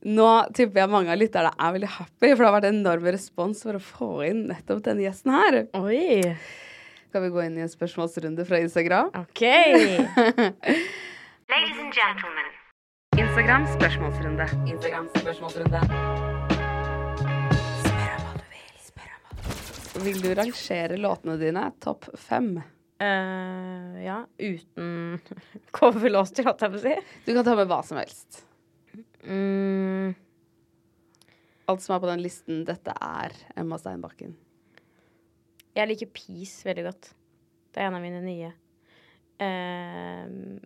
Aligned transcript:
Nå 0.00 0.26
tipper 0.56 0.80
jeg 0.80 0.88
mange 0.88 1.12
av 1.12 1.18
lytterne 1.20 1.50
er 1.60 1.72
veldig 1.74 1.88
happy, 1.92 2.28
for 2.30 2.40
det 2.40 2.46
har 2.46 2.54
vært 2.54 2.68
enorm 2.70 3.08
respons 3.12 3.60
for 3.66 3.76
å 3.76 3.82
få 3.84 4.08
inn 4.30 4.46
nettopp 4.48 4.80
denne 4.86 5.04
gjesten 5.04 5.34
her. 5.34 5.58
Oi. 5.76 6.22
Skal 7.10 7.26
vi 7.26 7.28
gå 7.34 7.42
inn 7.44 7.58
i 7.58 7.64
en 7.66 7.68
spørsmålsrunde 7.68 8.46
fra 8.48 8.62
Instagram? 8.64 9.12
OK. 9.20 9.44
Ladies 11.52 11.76
and 11.84 11.92
gentlemen, 11.92 12.48
Instagram 13.20 13.68
spørsmålsrunde. 13.76 14.48
Instagram 14.72 15.12
spørsmålsrunde. 15.18 15.84
Spør 17.84 18.10
om 18.16 18.24
hva 18.24 18.34
du 18.40 18.44
vil. 18.56 18.74
Spør 18.88 19.12
om 19.12 19.22
hva 19.28 19.36
du 19.36 19.48
vil. 19.52 20.04
Vil 20.08 20.24
du 20.24 20.32
rangere 20.40 21.00
låtene 21.04 21.40
dine 21.44 21.70
topp 21.84 22.08
fem? 22.16 22.54
Uh, 23.00 24.00
ja, 24.00 24.22
uten 24.40 25.18
coverlåter, 25.76 26.48
holdt 26.48 26.64
jeg 26.64 26.72
på 26.72 26.86
å 26.86 26.86
si. 26.88 27.00
Du 27.28 27.34
kan 27.34 27.44
ta 27.44 27.52
med 27.58 27.68
hva 27.68 27.84
som 27.84 28.00
helst. 28.00 28.46
Mm, 29.24 30.14
Alt 31.70 31.84
som 31.84 31.94
er 31.94 32.00
på 32.02 32.08
den 32.10 32.22
listen. 32.24 32.64
Dette 32.66 32.94
er 32.96 33.34
Emma 33.58 33.78
Steinbakken. 33.78 34.34
jeg 35.76 35.86
liker 35.86 36.10
Peace 36.12 36.66
veldig 36.66 36.84
godt. 36.88 37.12
Det 37.70 37.80
er 37.80 37.86
en 37.86 37.94
av 37.94 38.02
mine 38.02 38.22
nye. 38.24 38.48
Um, 39.40 40.58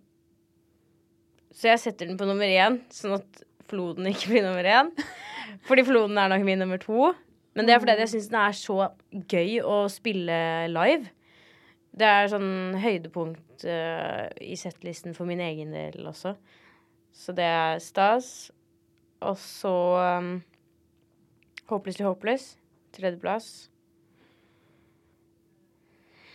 så 1.55 1.69
jeg 1.71 1.83
setter 1.83 2.09
den 2.09 2.17
på 2.19 2.27
nummer 2.27 2.49
én, 2.49 2.81
sånn 2.91 3.19
at 3.19 3.45
Floden 3.69 4.09
ikke 4.11 4.33
blir 4.33 4.47
nummer 4.47 4.65
én. 4.65 4.91
Fordi 5.69 5.85
Floden 5.87 6.19
er 6.19 6.33
nok 6.33 6.47
min 6.47 6.59
nummer 6.65 6.81
to. 6.81 7.13
Men 7.55 7.69
det 7.69 7.75
er 7.77 7.83
fordi 7.85 7.99
jeg 8.01 8.13
syns 8.15 8.31
den 8.33 8.41
er 8.41 8.57
så 8.59 8.79
gøy 9.31 9.61
å 9.63 9.77
spille 9.93 10.39
live. 10.73 11.13
Det 11.95 12.09
er 12.09 12.33
sånn 12.33 12.75
høydepunkt 12.83 13.69
uh, 13.69 14.27
i 14.43 14.57
settlisten 14.59 15.15
for 15.15 15.29
min 15.29 15.45
egen 15.45 15.71
del 15.77 16.09
også. 16.11 16.35
Så 17.15 17.33
det 17.37 17.47
er 17.47 17.79
stas. 17.83 18.51
Og 19.25 19.39
så 19.41 19.75
um, 20.19 20.35
Hopelessly 21.71 22.05
Hopeless. 22.05 22.57
Tredjeplass. 22.93 23.71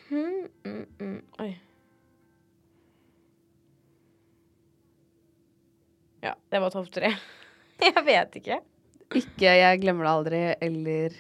Mm, 0.09 0.47
mm, 0.65 0.85
mm. 0.99 1.19
Oi. 1.43 1.51
Ja, 6.21 6.33
det 6.49 6.59
var 6.59 6.73
topp 6.73 6.89
tre. 6.91 7.13
Jeg 7.85 8.05
vet 8.05 8.35
ikke. 8.41 8.59
Ikke 9.15 9.53
'Jeg 9.57 9.79
glemmer 9.81 10.05
det 10.05 10.11
aldri' 10.11 10.55
eller 10.61 11.15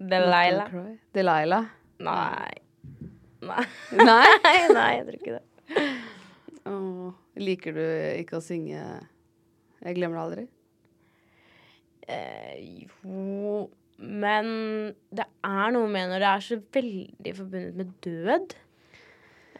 Delilah. 0.00 0.70
Delilah. 1.14 1.66
Nei. 2.00 2.54
Nei. 3.44 3.64
Nei? 4.08 4.24
Nei, 4.72 4.88
jeg 4.96 5.04
tror 5.04 5.18
ikke 5.18 5.36
det. 5.36 5.84
Åh, 6.68 7.12
liker 7.40 7.72
du 7.76 7.84
ikke 8.20 8.36
å 8.38 8.44
synge 8.44 8.80
'Jeg 9.80 9.94
glemmer 9.96 10.16
det 10.18 10.24
aldri'? 10.26 10.48
Eh, 12.08 12.82
jo 13.04 13.70
Men 13.98 14.94
det 15.12 15.26
er 15.44 15.70
noe 15.74 15.88
med 15.92 16.08
når 16.08 16.18
det 16.22 16.28
er 16.30 16.40
så 16.46 16.56
veldig 16.72 17.32
forbundet 17.36 17.76
med 17.76 17.90
død. 18.00 18.54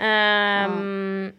Ehm, 0.01 1.33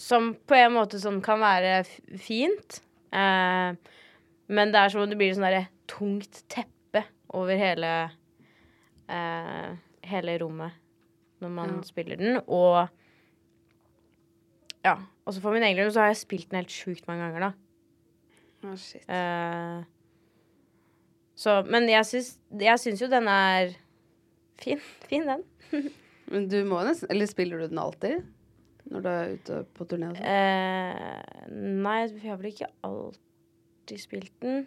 Som 0.00 0.34
på 0.46 0.54
en 0.56 0.72
måte 0.72 1.00
sånn 1.00 1.20
kan 1.24 1.40
være 1.40 1.84
fint. 2.20 2.80
Uh, 3.12 3.74
men 4.48 4.70
det 4.72 4.78
er 4.78 4.88
som 4.92 5.02
om 5.02 5.08
det 5.10 5.16
blir 5.18 5.32
sånn 5.34 5.46
derre 5.48 5.66
tungt 5.90 6.44
teppe 6.48 7.02
over 7.34 7.56
hele 7.58 8.10
uh, 9.10 9.76
Hele 10.06 10.38
rommet 10.38 10.72
når 11.40 11.50
man 11.50 11.74
Ja. 11.76 11.82
spiller 11.82 12.16
den. 12.16 12.40
Og 12.46 12.88
ja. 14.86 14.96
Også 15.28 15.42
for 15.42 15.54
min 15.54 15.64
egen 15.66 15.78
del 15.78 15.92
så 15.92 16.04
har 16.04 16.12
jeg 16.12 16.22
spilt 16.22 16.50
den 16.50 16.62
helt 16.62 16.74
sjukt 16.74 17.08
mange 17.08 17.26
ganger, 17.26 17.50
da. 17.50 17.52
Oh, 18.68 18.76
shit. 18.76 19.04
Uh, 19.08 19.84
så, 21.40 21.60
men 21.68 21.88
jeg 21.88 22.04
syns, 22.08 22.34
jeg 22.60 22.82
syns 22.82 23.00
jo 23.00 23.08
den 23.12 23.28
er 23.32 23.72
fin. 24.60 24.82
Fin, 25.08 25.28
den. 25.28 25.88
Men 26.30 26.46
du 26.50 26.58
må 26.68 26.82
nesten 26.84 27.08
Eller 27.10 27.28
spiller 27.30 27.62
du 27.62 27.70
den 27.70 27.80
alltid? 27.80 28.26
Når 28.90 29.04
du 29.04 29.08
er 29.08 29.32
ute 29.38 29.60
på 29.76 29.86
turné 29.88 30.10
og 30.10 30.18
sånn? 30.18 30.26
Eh, 30.26 31.48
nei, 31.80 31.96
jeg 32.10 32.26
har 32.26 32.38
vel 32.40 32.50
ikke 32.50 32.68
alltid 32.86 34.02
spilt 34.02 34.34
den. 34.42 34.64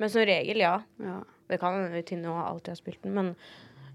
Men 0.00 0.12
som 0.12 0.24
regel, 0.28 0.60
ja. 0.64 0.78
Ja. 1.02 1.20
Det 1.46 1.60
kan 1.62 1.76
hende 1.78 2.02
til 2.08 2.20
nå 2.22 2.34
alltid 2.34 2.72
har 2.72 2.80
spilt 2.80 3.02
den, 3.04 3.14
men, 3.16 3.30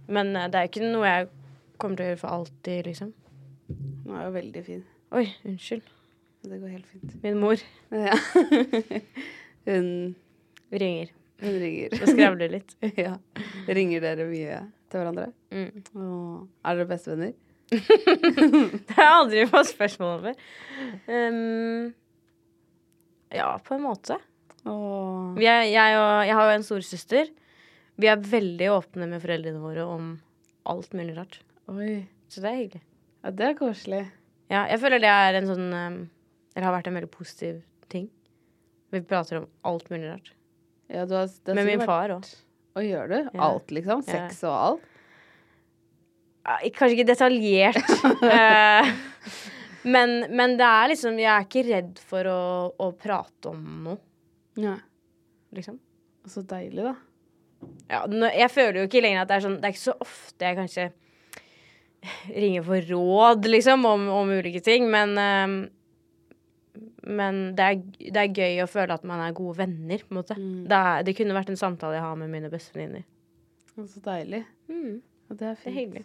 men 0.07 0.31
eh, 0.37 0.47
det 0.51 0.59
er 0.59 0.69
ikke 0.69 0.85
noe 0.85 1.09
jeg 1.09 1.27
kommer 1.81 1.97
til 1.97 2.05
å 2.05 2.11
gjøre 2.11 2.21
for 2.21 2.37
alltid, 2.37 2.87
liksom. 2.87 3.11
Den 3.67 4.15
er 4.15 4.27
jo 4.27 4.35
veldig 4.37 4.63
fin. 4.67 4.85
Oi, 5.11 5.25
unnskyld. 5.45 5.87
Det 6.41 6.57
går 6.57 6.71
helt 6.73 6.87
fint. 6.89 7.15
Min 7.23 7.39
mor 7.41 7.59
Ja. 7.91 8.15
hun, 9.67 9.89
ringer 10.71 11.11
hun 11.41 11.57
ringer. 11.59 11.95
og 11.97 12.09
skravler 12.09 12.51
litt. 12.53 12.75
ja. 13.05 13.15
Ringer 13.67 14.03
dere 14.03 14.27
mye 14.29 14.59
til 14.91 15.01
hverandre? 15.01 15.27
Mm. 15.51 15.83
Og 15.97 16.47
Er 16.63 16.77
dere 16.79 16.89
bestevenner? 16.89 17.33
Det 17.71 18.95
har 18.97 19.05
jeg 19.05 19.17
aldri 19.17 19.45
fått 19.49 19.71
spørsmål 19.71 20.11
over. 20.17 20.41
Um, 21.07 21.91
ja, 23.31 23.47
på 23.63 23.77
en 23.77 23.85
måte. 23.85 24.17
Vi 24.61 25.47
er, 25.47 25.63
jeg, 25.71 25.95
og, 25.97 26.25
jeg 26.27 26.35
har 26.37 26.49
jo 26.49 26.55
en 26.57 26.67
storesøster. 26.67 27.31
Vi 28.01 28.09
er 28.11 28.21
veldig 28.31 28.67
åpne 28.75 29.07
med 29.09 29.23
foreldrene 29.23 29.61
våre 29.63 29.85
om 29.87 30.11
alt 30.69 30.93
mulig 30.97 31.15
rart. 31.17 31.39
Oi. 31.71 32.03
Så 32.31 32.43
det 32.43 32.51
er 32.51 32.59
hyggelig. 32.59 32.83
Ja, 33.21 33.31
det 33.37 33.47
er 33.47 33.57
koselig. 33.57 34.03
Ja, 34.51 34.65
jeg 34.67 34.81
føler 34.81 34.99
det 34.99 35.11
er 35.11 35.39
en 35.39 35.47
sånn 35.47 35.67
um, 35.71 35.97
Eller 36.55 36.67
har 36.67 36.75
vært 36.75 36.89
en 36.91 36.97
veldig 36.99 37.11
positiv 37.13 37.61
ting. 37.91 38.09
Vi 38.91 39.01
prater 39.07 39.39
om 39.39 39.49
alt 39.67 39.87
mulig 39.91 40.09
rart. 40.09 40.33
Ja, 40.91 41.05
du 41.07 41.15
har, 41.15 41.29
det 41.31 41.53
har 41.53 41.59
Med 41.61 41.69
min 41.69 41.83
far 41.87 42.11
òg. 42.17 42.27
Og 42.75 42.87
gjør 42.87 43.11
du? 43.11 43.17
Ja. 43.19 43.45
Alt, 43.47 43.71
liksom? 43.71 44.03
Ja. 44.07 44.27
Og 44.47 44.55
alt? 44.55 44.87
Kanskje 46.75 46.95
ikke 46.97 47.07
detaljert. 47.07 47.91
eh, 48.35 48.91
men, 49.83 50.15
men 50.33 50.55
det 50.59 50.67
er 50.67 50.91
liksom 50.91 51.19
Jeg 51.21 51.29
er 51.31 51.45
ikke 51.47 51.65
redd 51.67 52.01
for 52.11 52.27
å, 52.31 52.41
å 52.75 52.91
prate 52.97 53.53
om 53.53 53.61
noe, 53.87 54.01
Ja. 54.59 54.75
Liksom. 55.55 55.79
Så 56.29 56.43
deilig, 56.47 56.83
da. 56.85 56.95
Ja, 57.91 58.05
jeg 58.07 58.49
føler 58.53 58.81
jo 58.81 58.87
ikke 58.87 59.01
lenger 59.03 59.23
at 59.23 59.29
det 59.29 59.35
er 59.37 59.43
sånn 59.45 59.57
Det 59.61 59.67
er 59.67 59.73
ikke 59.75 59.83
så 59.83 59.95
ofte 60.01 60.47
jeg 60.47 60.57
kanskje 60.57 60.85
ringer 62.33 62.63
for 62.65 62.81
råd, 62.89 63.45
liksom, 63.49 63.85
om, 63.85 64.07
om 64.09 64.29
ulike 64.37 64.61
ting, 64.65 64.89
men 64.91 65.13
um, 65.17 65.61
men 67.03 67.39
det, 67.57 67.65
er, 67.65 67.79
det 68.13 68.21
er 68.21 68.35
gøy 68.37 68.59
å 68.63 68.67
føle 68.69 68.93
at 68.93 69.03
man 69.09 69.19
er 69.25 69.33
gode 69.35 69.57
venner, 69.57 70.03
på 70.05 70.13
en 70.13 70.19
måte. 70.19 70.35
Mm. 70.37 70.67
Det, 70.69 70.77
er, 70.77 71.05
det 71.07 71.15
kunne 71.17 71.33
vært 71.35 71.49
en 71.51 71.57
samtale 71.59 71.97
jeg 71.97 72.03
har 72.05 72.19
med 72.19 72.29
mine 72.31 72.51
bestevenninner. 72.53 73.03
Så 73.73 74.03
deilig. 74.05 74.43
Mm, 74.69 74.99
Ja, 75.01 75.33
det 75.33 75.33
er 75.33 75.39
det 75.39 75.49
er 75.49 75.59
fint. 75.63 75.75
hyggelig. 75.79 76.03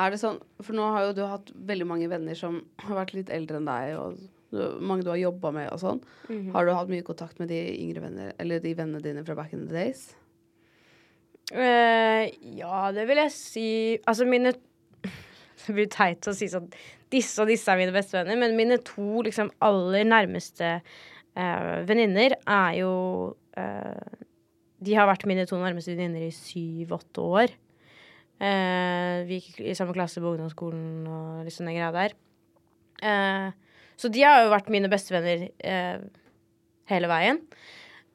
Er 0.00 0.10
det 0.14 0.20
sånn, 0.22 0.40
for 0.64 0.76
nå 0.78 0.86
har 0.94 1.06
jo 1.08 1.12
du 1.18 1.22
hatt 1.28 1.52
veldig 1.68 1.86
mange 1.90 2.08
venner 2.10 2.38
som 2.38 2.62
har 2.86 2.98
vært 3.02 3.14
litt 3.18 3.30
eldre 3.36 3.60
enn 3.60 3.68
deg, 3.68 3.94
og 4.00 4.18
du, 4.54 4.60
mange 4.80 5.04
du 5.04 5.12
har 5.12 5.20
jobba 5.20 5.52
med 5.60 5.70
og 5.74 5.80
sånn. 5.84 6.02
Mhm. 6.30 6.50
Har 6.56 6.66
du 6.66 6.74
hatt 6.78 6.92
mye 6.92 7.06
kontakt 7.06 7.40
med 7.42 7.52
de 7.52 7.60
yngre 7.76 8.06
venner, 8.08 8.32
eller 8.40 8.64
de 8.64 8.74
vennene 8.80 9.04
dine 9.04 9.24
fra 9.28 9.36
back 9.38 9.52
in 9.52 9.66
the 9.68 9.74
days? 9.76 10.08
Uh, 11.52 12.24
ja, 12.56 12.86
det 12.96 13.02
vil 13.04 13.18
jeg 13.20 13.32
si 13.36 13.64
Altså, 14.08 14.24
mine 14.24 14.54
Det 15.54 15.74
blir 15.76 15.90
teit 15.92 16.26
å 16.28 16.34
si 16.36 16.48
sånn 16.50 16.70
Disse 17.12 17.42
og 17.44 17.50
disse 17.50 17.70
er 17.70 17.78
mine 17.78 17.94
bestevenner, 17.94 18.38
men 18.40 18.56
mine 18.58 18.80
to 18.82 19.22
liksom 19.22 19.52
aller 19.62 20.02
nærmeste 20.08 20.70
uh, 20.80 21.76
venninner 21.86 22.34
er 22.42 22.78
jo 22.80 22.94
uh, 23.54 24.16
De 24.82 24.96
har 24.98 25.06
vært 25.06 25.28
mine 25.30 25.44
to 25.46 25.60
nærmeste 25.60 25.94
venninner 25.94 26.24
i 26.26 26.32
syv-åtte 26.34 27.22
år. 27.22 27.54
Uh, 28.42 29.22
vi 29.28 29.38
gikk 29.38 29.62
i 29.62 29.76
samme 29.78 29.94
klasse 29.94 30.18
på 30.18 30.32
ungdomsskolen 30.32 31.06
og 31.06 31.46
litt 31.46 31.54
sånne 31.54 31.76
greier 31.76 31.94
der. 31.94 32.18
Så 34.00 34.10
de 34.10 34.22
har 34.26 34.42
jo 34.42 34.50
vært 34.50 34.72
mine 34.72 34.88
bestevenner 34.90 35.46
hele 36.90 37.10
veien. 37.10 37.40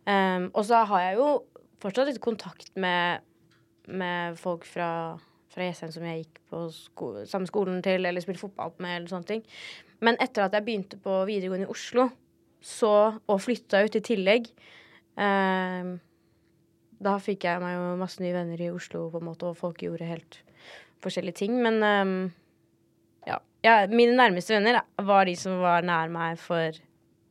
Um, 0.09 0.49
og 0.53 0.63
så 0.65 0.83
har 0.89 1.03
jeg 1.03 1.17
jo 1.19 1.27
fortsatt 1.83 2.09
litt 2.09 2.21
kontakt 2.23 2.71
med, 2.79 3.25
med 3.87 4.37
folk 4.39 4.65
fra, 4.67 5.19
fra 5.59 5.67
Jessheim 5.67 5.91
som 5.91 6.05
jeg 6.07 6.23
gikk 6.23 6.41
på 6.49 6.63
sko 6.71 7.11
samme 7.27 7.49
skolen 7.49 7.81
til, 7.83 8.07
eller 8.07 8.23
spilte 8.23 8.45
fotball 8.45 8.71
med, 8.79 8.95
eller 8.95 9.11
sånne 9.11 9.27
ting. 9.27 9.45
Men 10.05 10.19
etter 10.23 10.45
at 10.45 10.55
jeg 10.55 10.65
begynte 10.65 10.99
på 11.03 11.21
videregående 11.27 11.67
i 11.67 11.73
Oslo, 11.73 12.07
så, 12.63 12.93
og 13.19 13.41
flytta 13.43 13.83
ut 13.85 13.95
i 13.95 14.01
tillegg 14.03 14.49
eh, 15.15 15.91
Da 16.99 17.13
fikk 17.23 17.45
jeg 17.47 17.61
meg 17.63 17.77
jo 17.77 17.93
masse 18.01 18.19
nye 18.19 18.35
venner 18.35 18.59
i 18.59 18.71
Oslo, 18.73 19.05
på 19.11 19.21
en 19.21 19.29
måte, 19.29 19.47
og 19.47 19.59
folk 19.59 19.79
gjorde 19.83 20.07
helt 20.07 20.41
forskjellige 21.03 21.39
ting. 21.43 21.59
Men 21.63 21.83
eh, 21.83 22.15
ja. 23.31 23.39
ja. 23.63 23.75
Mine 23.91 24.17
nærmeste 24.19 24.55
venner 24.57 24.81
var 24.97 25.27
de 25.27 25.35
som 25.39 25.59
var 25.63 25.87
nær 25.87 26.11
meg 26.11 26.39
for 26.43 26.79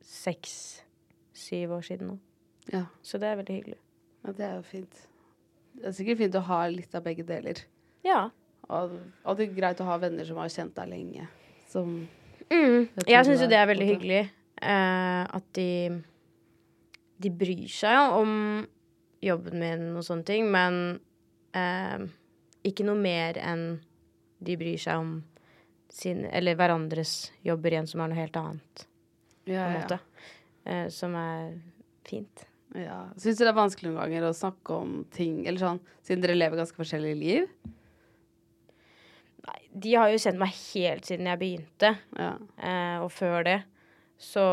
seks-syv 0.05 1.77
år 1.77 1.85
siden 1.85 2.13
nå. 2.13 2.17
Ja. 2.73 2.85
Så 3.05 3.21
det 3.21 3.29
er 3.29 3.41
veldig 3.41 3.59
hyggelig. 3.61 3.79
ja, 4.25 4.33
det 4.37 4.45
er 4.45 4.55
jo 4.57 4.65
fint. 4.65 5.05
Det 5.79 5.89
er 5.89 5.93
sikkert 5.95 6.23
fint 6.25 6.37
å 6.37 6.47
ha 6.49 6.63
litt 6.69 6.97
av 6.97 7.05
begge 7.05 7.25
deler. 7.25 7.61
Ja. 8.05 8.29
Og, 8.69 8.93
og 9.25 9.37
det 9.39 9.47
er 9.49 9.55
greit 9.57 9.81
å 9.81 9.87
ha 9.89 9.97
venner 10.01 10.25
som 10.27 10.37
har 10.41 10.49
kjent 10.53 10.75
deg 10.77 10.89
lenge. 10.91 11.27
Som 11.71 12.07
Mm. 12.49 12.87
Jeg 13.05 13.25
syns 13.27 13.43
jo 13.43 13.47
det 13.51 13.57
er 13.59 13.67
veldig 13.69 13.85
godt, 13.85 13.99
hyggelig. 13.99 14.19
eh, 14.65 15.23
at 15.37 15.43
de 15.53 16.01
De 17.21 17.29
bryr 17.29 17.67
seg 17.69 18.13
om 18.15 18.31
jobben 19.21 19.59
min 19.61 19.83
og 19.99 20.01
sånne 20.07 20.25
ting, 20.25 20.47
men 20.49 20.99
eh, 21.53 22.07
ikke 22.65 22.87
noe 22.87 22.97
mer 22.97 23.37
enn 23.37 23.67
de 24.41 24.55
bryr 24.57 24.79
seg 24.81 24.97
om 24.97 25.11
sin 25.93 26.23
Eller 26.25 26.55
hverandres 26.57 27.31
jobber 27.45 27.69
igjen, 27.75 27.87
som 27.87 28.01
er 28.01 28.07
noe 28.11 28.17
helt 28.17 28.35
annet, 28.41 28.85
på 29.45 29.53
ja, 29.53 29.67
ja. 29.69 29.79
måte. 29.79 29.99
Eh, 30.65 30.87
som 30.89 31.13
er 31.15 31.53
fint. 32.09 32.47
ja. 32.73 33.03
Syns 33.17 33.37
du 33.37 33.43
det 33.45 33.51
er 33.53 33.57
vanskelig 33.61 33.91
noen 33.91 34.01
ganger 34.07 34.25
å 34.29 34.33
snakke 34.33 34.73
om 34.73 35.03
ting 35.13 35.45
Eller 35.45 35.59
sånn, 35.61 35.79
siden 36.01 36.21
dere 36.25 36.37
lever 36.37 36.57
ganske 36.63 36.77
forskjellige 36.81 37.17
liv? 37.21 37.47
De 39.79 39.95
har 39.95 40.11
jo 40.11 40.21
kjent 40.21 40.39
meg 40.41 40.53
helt 40.53 41.07
siden 41.07 41.29
jeg 41.29 41.41
begynte. 41.41 41.93
Ja. 42.17 42.31
Eh, 42.57 42.97
og 43.03 43.11
før 43.15 43.43
det. 43.47 43.59
Så 44.19 44.45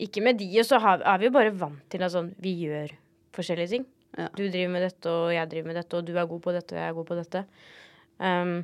Ikke 0.00 0.22
med 0.24 0.38
de, 0.40 0.48
og 0.60 0.64
så 0.64 0.78
har, 0.80 1.02
er 1.04 1.18
vi 1.18 1.26
jo 1.28 1.34
bare 1.34 1.52
vant 1.52 1.82
til 1.92 2.02
at 2.06 2.12
sånn 2.14 2.30
Vi 2.40 2.54
gjør 2.64 2.94
forskjellige 3.36 3.74
ting. 3.74 3.88
Ja. 4.16 4.28
Du 4.34 4.42
driver 4.42 4.70
med 4.72 4.84
dette, 4.86 5.10
og 5.10 5.32
jeg 5.34 5.50
driver 5.50 5.70
med 5.70 5.76
dette, 5.78 5.96
og 5.96 6.06
du 6.06 6.14
er 6.16 6.28
god 6.30 6.40
på 6.42 6.54
dette, 6.54 6.74
og 6.74 6.80
jeg 6.80 6.88
er 6.88 6.96
god 6.96 7.08
på 7.10 7.18
dette. 7.18 7.42
Um, 8.20 8.54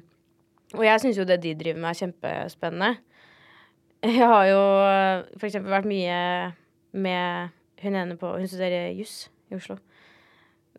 og 0.74 0.82
jeg 0.84 1.02
syns 1.02 1.18
jo 1.20 1.26
det 1.28 1.38
de 1.42 1.54
driver 1.54 1.80
med, 1.80 1.90
er 1.90 2.00
kjempespennende. 2.00 2.96
Jeg 4.06 4.28
har 4.28 4.46
jo 4.50 4.62
eh, 4.86 5.38
for 5.38 5.48
eksempel 5.48 5.72
vært 5.72 5.88
mye 5.88 6.16
med 6.92 7.54
hun 7.82 7.96
ene 7.96 8.16
på 8.20 8.32
Hun 8.36 8.48
studerer 8.48 8.92
juss 8.96 9.30
i 9.50 9.56
Oslo. 9.56 9.78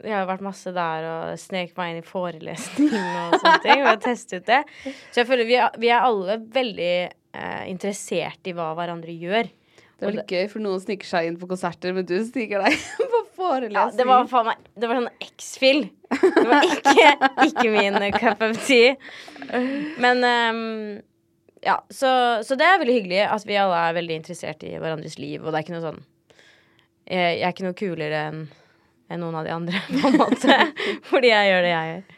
Jeg 0.06 0.14
har 0.14 0.28
vært 0.30 0.44
masse 0.46 0.72
der 0.76 1.06
og 1.10 1.40
snek 1.42 1.72
meg 1.78 1.94
inn 1.94 2.02
i 2.02 2.06
forelesning 2.06 2.92
og 2.94 3.38
sånne 3.40 3.62
ting. 3.64 3.84
Og 3.88 4.02
testet 4.04 4.44
ut 4.44 4.50
det. 4.50 4.60
Så 5.10 5.24
jeg 5.24 5.30
føler 5.30 5.50
vi 5.50 5.58
er, 5.58 5.80
vi 5.82 5.90
er 5.90 6.06
alle 6.06 6.38
veldig 6.54 6.92
eh, 7.08 7.64
interessert 7.72 8.50
i 8.50 8.54
hva 8.58 8.74
hverandre 8.78 9.16
gjør. 9.16 9.50
Det 9.98 10.06
er 10.06 10.14
vel 10.14 10.20
gøy, 10.30 10.44
for 10.52 10.62
noen 10.62 10.82
sniker 10.84 11.10
seg 11.10 11.28
inn 11.32 11.38
på 11.42 11.48
konserter, 11.50 11.94
men 11.98 12.06
du 12.06 12.14
sniker 12.22 12.62
deg 12.62 12.76
på 13.14 13.22
forelesning. 13.40 13.80
Ja, 13.80 13.88
det 13.98 14.06
var 14.06 14.28
faen 14.30 14.52
meg 14.52 14.68
Det 14.78 14.90
var 14.90 15.00
sånn 15.00 15.26
X-fill. 15.26 15.88
Det 16.14 16.44
var 16.52 16.68
ikke, 16.70 17.32
ikke 17.48 17.70
min 17.74 17.98
eh, 18.04 18.14
cup 18.14 18.44
of 18.46 18.60
tea. 18.68 18.94
Men 19.98 20.22
um, 20.22 20.62
ja, 21.66 21.80
så, 21.90 22.12
så 22.46 22.60
det 22.60 22.68
er 22.70 22.78
veldig 22.84 23.00
hyggelig 23.00 23.24
at 23.26 23.50
vi 23.50 23.58
alle 23.58 23.82
er 23.88 23.98
veldig 23.98 24.20
interessert 24.22 24.62
i 24.68 24.76
hverandres 24.78 25.18
liv, 25.18 25.42
og 25.42 25.50
det 25.50 25.58
er 25.58 25.66
ikke 25.66 25.76
noe 25.76 25.86
sånn 25.88 26.00
Jeg, 27.08 27.34
jeg 27.40 27.44
er 27.48 27.54
ikke 27.56 27.66
noe 27.66 27.78
kulere 27.82 28.24
enn 28.30 28.42
enn 29.08 29.24
noen 29.24 29.38
av 29.40 29.48
de 29.48 29.54
andre, 29.56 29.82
på 30.02 30.12
en 30.12 30.20
måte. 30.20 30.60
Fordi 31.08 31.32
jeg 31.32 31.52
gjør 31.52 31.66
det 31.66 31.74
jeg 31.74 31.92
gjør. 31.92 32.16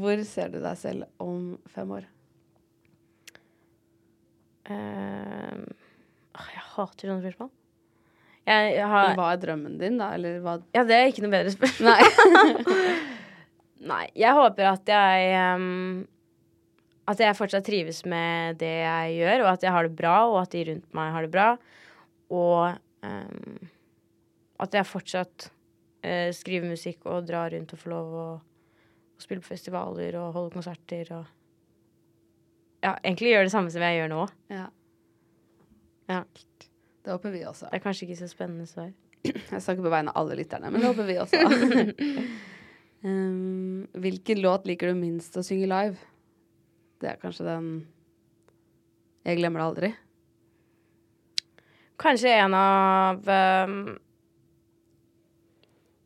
Hvor 0.00 0.22
ser 0.26 0.52
du 0.54 0.60
deg 0.64 0.78
selv 0.80 1.08
om 1.20 1.40
fem 1.70 1.90
år? 1.98 2.06
Uh, 4.64 5.60
jeg 6.32 6.64
hater 6.74 7.10
sånne 7.10 7.20
spørsmål. 7.20 7.50
Jeg, 8.44 8.72
jeg 8.76 8.88
har 8.88 9.14
Hva 9.16 9.28
er 9.32 9.40
drømmen 9.40 9.76
din, 9.80 9.98
da? 10.00 10.10
Eller 10.16 10.40
hva 10.44 10.58
Ja, 10.76 10.84
det 10.84 10.96
er 10.96 11.10
ikke 11.10 11.24
noe 11.24 11.32
bedre 11.32 11.52
spørsmål. 11.52 11.92
Nei. 11.92 12.94
Nei, 13.92 14.04
jeg 14.16 14.36
håper 14.36 14.68
at 14.70 14.88
jeg 14.88 15.30
um, 15.56 16.02
At 17.08 17.20
jeg 17.20 17.36
fortsatt 17.36 17.66
trives 17.66 18.02
med 18.08 18.58
det 18.60 18.72
jeg 18.80 19.16
gjør, 19.20 19.44
og 19.44 19.50
at 19.52 19.64
jeg 19.64 19.72
har 19.76 19.88
det 19.88 19.96
bra, 19.96 20.16
og 20.30 20.38
at 20.42 20.52
de 20.56 20.64
rundt 20.70 20.96
meg 20.96 21.12
har 21.12 21.26
det 21.26 21.32
bra. 21.32 21.48
Og 22.32 22.76
um, 23.04 23.68
at 24.64 24.76
jeg 24.76 24.88
fortsatt 24.88 25.48
eh, 26.04 26.28
skrive 26.36 26.68
musikk 26.68 27.06
og 27.10 27.24
dra 27.28 27.46
rundt 27.52 27.72
og 27.74 27.80
få 27.80 27.92
lov 27.92 28.14
å, 28.14 28.26
å 29.16 29.22
spille 29.24 29.42
på 29.44 29.50
festivaler 29.52 30.18
og 30.20 30.34
holde 30.36 30.54
konserter 30.58 31.10
og 31.16 31.24
Ja, 32.84 32.98
egentlig 33.00 33.30
gjøre 33.32 33.48
det 33.48 33.54
samme 33.54 33.72
som 33.72 33.80
jeg 33.80 33.96
gjør 34.02 34.10
nå. 34.12 34.24
ja. 34.52 34.68
Ja. 36.12 36.20
Det 37.04 37.12
håper 37.12 37.32
vi 37.32 37.42
også. 37.48 37.66
Det 37.70 37.78
er 37.78 37.82
kanskje 37.84 38.06
ikke 38.06 38.16
så 38.18 38.26
spennende 38.28 38.66
svar. 38.68 38.90
Jeg 39.24 39.60
snakker 39.60 39.84
på 39.84 39.90
vegne 39.92 40.12
av 40.12 40.20
alle 40.20 40.36
lytterne, 40.36 40.70
men 40.72 40.80
det 40.80 40.88
håper 40.90 41.06
vi 41.08 41.16
også. 41.20 41.40
um, 43.08 43.86
hvilken 44.04 44.40
låt 44.44 44.68
liker 44.68 44.92
du 44.92 44.98
minst 45.00 45.36
å 45.36 45.44
synge 45.44 45.68
live? 45.68 45.96
Det 47.00 47.10
er 47.10 47.20
kanskje 47.20 47.44
den 47.48 47.68
Jeg 49.24 49.40
glemmer 49.40 49.60
det 49.60 49.66
aldri. 49.68 49.90
Kanskje 52.00 52.32
en 52.36 52.56
av 52.58 53.28
ehm, 53.32 53.78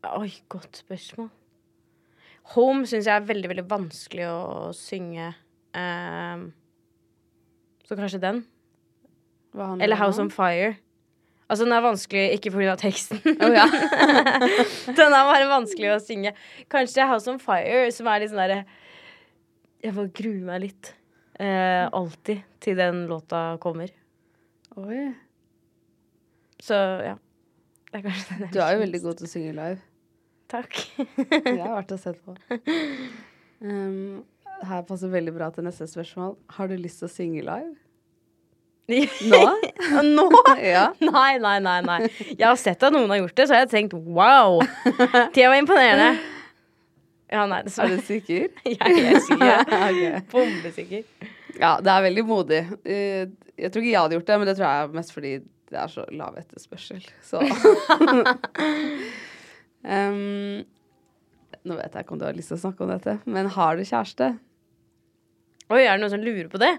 Oi, 0.07 0.31
godt 0.49 0.79
spørsmål. 0.79 1.27
Home 2.55 2.87
syns 2.87 3.07
jeg 3.07 3.15
er 3.15 3.25
veldig, 3.27 3.49
veldig 3.51 3.65
vanskelig 3.69 4.27
å 4.31 4.69
synge. 4.73 5.33
Um, 5.75 6.49
så 7.85 7.97
kanskje 7.99 8.21
den. 8.23 8.39
Eller 9.53 9.99
House 9.99 10.21
om? 10.21 10.29
on 10.29 10.31
Fire. 10.31 10.77
Altså, 11.49 11.65
den 11.65 11.73
er 11.73 11.81
vanskelig 11.81 12.23
ikke 12.37 12.53
pga. 12.53 12.75
teksten. 12.77 13.19
Oh, 13.41 13.51
ja. 13.51 13.65
den 14.99 15.15
er 15.17 15.29
bare 15.31 15.49
vanskelig 15.49 15.91
å 15.95 15.99
synge. 16.01 16.33
Kanskje 16.71 17.07
House 17.09 17.29
on 17.31 17.41
Fire, 17.41 17.89
som 17.93 18.07
er 18.07 18.23
litt 18.23 18.31
sånn 18.31 18.43
derre 18.43 18.63
Jeg 19.83 19.95
bare 19.97 20.13
grue 20.13 20.45
meg 20.45 20.63
litt. 20.67 20.93
Eh, 21.39 21.85
alltid 21.85 22.45
til 22.61 22.77
den 22.79 23.05
låta 23.09 23.57
kommer. 23.63 23.91
Oi. 24.77 25.09
Så 26.61 26.77
ja. 27.03 27.17
Det 27.89 27.99
er 27.99 28.05
kanskje 28.05 28.35
den 28.35 28.45
jeg 28.45 28.53
Du 28.53 28.59
er 28.61 28.75
jo 28.75 28.83
veldig 28.85 29.01
god 29.07 29.19
til 29.19 29.27
å 29.27 29.33
synge 29.33 29.55
live. 29.57 29.88
Takk. 30.49 30.77
det 30.97 31.53
er 31.53 31.73
verdt 31.75 31.91
å 31.95 31.99
se 32.01 32.15
på. 32.17 32.37
Um, 33.59 34.21
her 34.63 34.85
passer 34.87 35.09
veldig 35.11 35.33
bra 35.35 35.49
til 35.51 35.65
neste 35.65 35.83
spørsmål. 35.91 36.29
Har 36.55 36.69
du 36.71 36.77
lyst 36.79 37.01
til 37.01 37.09
å 37.09 37.11
synge 37.11 37.41
live? 37.43 37.73
Nå? 39.33 39.41
Nå? 40.07 40.23
Ja. 40.63 40.85
Nei, 41.03 41.33
nei, 41.43 41.57
nei. 41.65 41.75
nei 41.83 41.97
Jeg 42.31 42.45
har 42.47 42.55
sett 42.57 42.85
at 42.87 42.95
noen 42.95 43.11
har 43.11 43.19
gjort 43.19 43.35
det, 43.35 43.47
så 43.51 43.57
jeg 43.57 43.65
har 43.65 43.73
tenkt 43.73 43.97
wow. 43.99 44.61
Det 45.35 45.43
var 45.43 45.57
imponerende. 45.59 46.13
Ja, 47.29 47.43
nei, 47.51 47.59
Er 47.67 47.91
du 47.91 47.99
sikker? 48.07 48.47
Jeg 48.63 48.79
er 48.79 49.19
sikker. 49.27 49.59
okay. 49.67 50.23
Bombesikker. 50.31 51.03
Ja, 51.59 51.75
det 51.83 51.91
er 51.97 52.05
veldig 52.07 52.23
modig. 52.31 52.61
Eh, 52.87 53.27
Jeg 53.59 53.73
tror 53.75 53.83
ikke 53.83 53.91
jeg 53.91 53.99
hadde 54.05 54.15
gjort 54.21 54.31
det, 54.31 54.39
men 54.39 54.47
det 54.47 54.55
tror 54.55 54.69
jeg 54.71 54.87
er 54.87 54.95
mest 55.01 55.11
fordi 55.13 55.35
det 55.69 55.77
er 55.83 55.91
så 55.91 56.07
lav 56.15 56.39
etterspørsel. 56.39 57.03
Så 57.27 57.43
um, 59.83 60.65
Nå 61.67 61.75
vet 61.75 61.93
jeg 61.95 62.05
ikke 62.05 62.13
om 62.15 62.19
du 62.21 62.25
har 62.25 62.33
lyst 62.37 62.51
til 62.53 62.57
å 62.57 62.61
snakke 62.61 62.85
om 62.85 62.91
dette, 62.93 63.17
men 63.29 63.49
har 63.51 63.75
du 63.77 63.83
kjæreste? 63.83 64.29
Oi, 65.69 65.83
er 65.85 65.97
det 65.97 66.01
noen 66.01 66.13
som 66.15 66.23
lurer 66.23 66.47
på 66.49 66.57
det? 66.61 66.69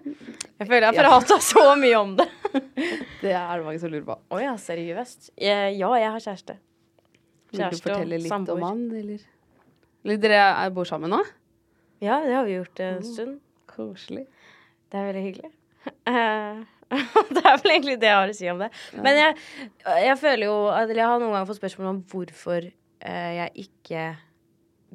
Jeg 0.59 0.67
føler 0.67 0.87
jeg 0.89 1.05
har 1.05 1.27
Ja. 1.29 1.39
så 1.53 1.65
mye 1.79 1.99
om 2.01 2.17
det. 2.19 2.27
Det 3.21 3.35
er 3.37 3.61
det 3.61 3.67
mange 3.67 3.79
som 3.83 3.93
lurer 3.93 4.07
på. 4.09 4.17
Å 4.35 4.39
ja, 4.41 4.55
seriøst? 4.59 5.29
Eh, 5.37 5.69
Ja, 5.79 5.91
jeg 6.01 6.11
har 6.11 6.25
kjæreste. 6.25 6.57
Vil 7.51 7.61
du 7.61 7.63
Kjæreste 7.63 7.85
fortelle 7.91 8.19
litt 8.19 8.33
samboer. 8.33 8.57
om 8.57 8.67
han, 8.67 8.81
eller? 8.97 9.21
Eller 10.05 10.17
dere 10.25 10.41
er- 10.65 10.73
bor 10.75 10.89
sammen 10.89 11.13
nå? 11.13 11.21
Ja, 12.01 12.19
det 12.25 12.33
har 12.35 12.45
vi 12.49 12.57
gjort 12.57 12.81
en 12.81 13.03
stund. 13.05 13.39
Koselig. 13.71 14.25
Det 14.91 14.99
er 14.99 15.13
veldig 15.13 15.25
hyggelig. 15.29 15.53
Eh, 16.11 16.65
det 17.37 17.45
er 17.45 17.61
vel 17.63 17.71
egentlig 17.77 17.99
det 18.01 18.09
jeg 18.11 18.17
har 18.17 18.33
å 18.33 18.35
si 18.41 18.49
om 18.51 18.59
det. 18.65 18.71
Men 18.97 19.21
jeg, 19.21 19.37
jeg 20.09 20.19
føler 20.19 20.47
jo 20.49 20.57
at 20.73 20.89
Jeg 20.91 21.05
har 21.07 21.21
noen 21.21 21.31
ganger 21.37 21.47
fått 21.53 21.61
spørsmål 21.61 21.93
om 21.93 22.01
hvorfor 22.11 22.71
jeg 23.09 23.67
ikke 23.67 24.05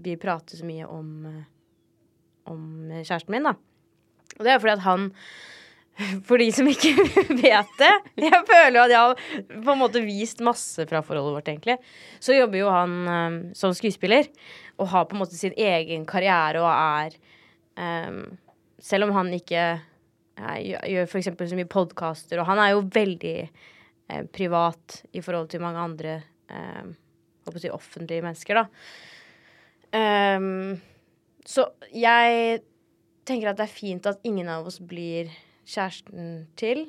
vil 0.04 0.20
prate 0.20 0.58
så 0.60 0.68
mye 0.68 0.88
om, 0.90 1.10
eh, 1.30 1.44
om 2.52 2.64
kjæresten 2.92 3.32
min, 3.36 3.48
da. 3.48 3.56
Og 4.36 4.46
det 4.46 4.52
er 4.52 4.64
fordi 4.64 4.78
at 4.78 4.88
han 4.88 5.12
For 6.28 6.36
de 6.36 6.50
som 6.52 6.68
ikke 6.68 6.92
vet 7.46 7.70
det 7.80 7.92
Jeg 8.20 8.42
føler 8.50 8.76
jo 8.76 8.82
at 8.84 8.92
jeg 8.92 9.00
har 9.00 9.62
på 9.64 9.72
en 9.72 9.80
måte 9.80 10.02
vist 10.04 10.42
masse 10.44 10.84
fra 10.90 11.00
forholdet 11.06 11.38
vårt, 11.38 11.52
egentlig. 11.54 11.78
Så 12.20 12.36
jobber 12.36 12.60
jo 12.60 12.74
han 12.74 12.98
eh, 13.08 13.38
som 13.56 13.76
skuespiller 13.76 14.28
og 14.76 14.90
har 14.92 15.08
på 15.08 15.16
en 15.16 15.22
måte 15.24 15.40
sin 15.40 15.56
egen 15.56 16.04
karriere 16.10 16.60
og 16.60 16.68
er 16.68 17.16
um, 18.10 18.26
Selv 18.84 19.08
om 19.08 19.14
han 19.16 19.32
ikke 19.32 19.62
uh, 19.80 20.58
gjør- 20.60 21.08
f.eks. 21.08 21.30
så 21.32 21.56
mye 21.56 21.70
podkaster, 21.72 22.42
og 22.42 22.50
han 22.50 22.60
er 22.60 22.74
jo 22.74 22.84
veldig 22.92 23.38
uh, 23.48 24.26
privat 24.36 25.00
i 25.16 25.24
forhold 25.24 25.48
til 25.54 25.64
mange 25.64 25.80
andre 25.80 26.18
eh, 26.52 26.92
å 26.92 27.05
si 27.54 27.72
offentlige 27.74 28.26
mennesker, 28.26 28.62
da. 28.62 28.66
Um, 29.96 30.82
så 31.46 31.68
jeg 31.94 32.62
tenker 33.26 33.52
at 33.52 33.60
det 33.60 33.68
er 33.68 33.74
fint 33.74 34.08
at 34.10 34.24
ingen 34.28 34.50
av 34.52 34.68
oss 34.68 34.80
blir 34.82 35.30
kjæresten 35.66 36.46
til. 36.60 36.88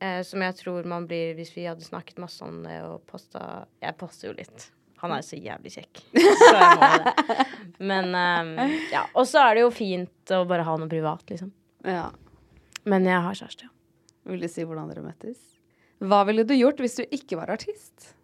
Eh, 0.00 0.20
som 0.28 0.42
jeg 0.44 0.56
tror 0.58 0.86
man 0.88 1.06
blir 1.08 1.34
hvis 1.38 1.54
vi 1.56 1.64
hadde 1.64 1.84
snakket 1.84 2.18
masse 2.20 2.44
om 2.44 2.58
det 2.66 2.74
og 2.84 2.98
posta 3.08 3.64
Jeg 3.80 3.96
poster 3.96 4.28
jo 4.28 4.34
litt. 4.36 4.66
Han 5.00 5.12
er 5.12 5.22
jo 5.22 5.28
så 5.28 5.38
jævlig 5.40 5.72
kjekk. 5.74 6.02
Så 6.40 6.52
jeg 6.56 6.76
må 6.80 6.90
det. 6.92 7.46
Men 7.84 8.14
um, 8.16 8.52
ja. 8.92 9.02
Og 9.12 9.26
så 9.28 9.42
er 9.44 9.58
det 9.58 9.64
jo 9.66 9.72
fint 9.74 10.32
å 10.32 10.44
bare 10.48 10.64
ha 10.64 10.76
noe 10.80 10.88
privat, 10.88 11.24
liksom. 11.28 11.50
Ja. 11.84 12.06
Men 12.88 13.04
jeg 13.04 13.20
har 13.26 13.36
kjæreste, 13.36 13.68
ja. 13.68 13.72
Vil 14.26 14.40
du 14.42 14.48
si 14.50 14.64
hvordan 14.64 14.88
dere 14.90 15.04
møttes? 15.04 15.36
Hva 16.00 16.22
ville 16.28 16.46
du 16.48 16.54
gjort 16.56 16.80
hvis 16.82 16.96
du 16.98 17.04
ikke 17.04 17.36
var 17.38 17.52
artist? 17.52 18.14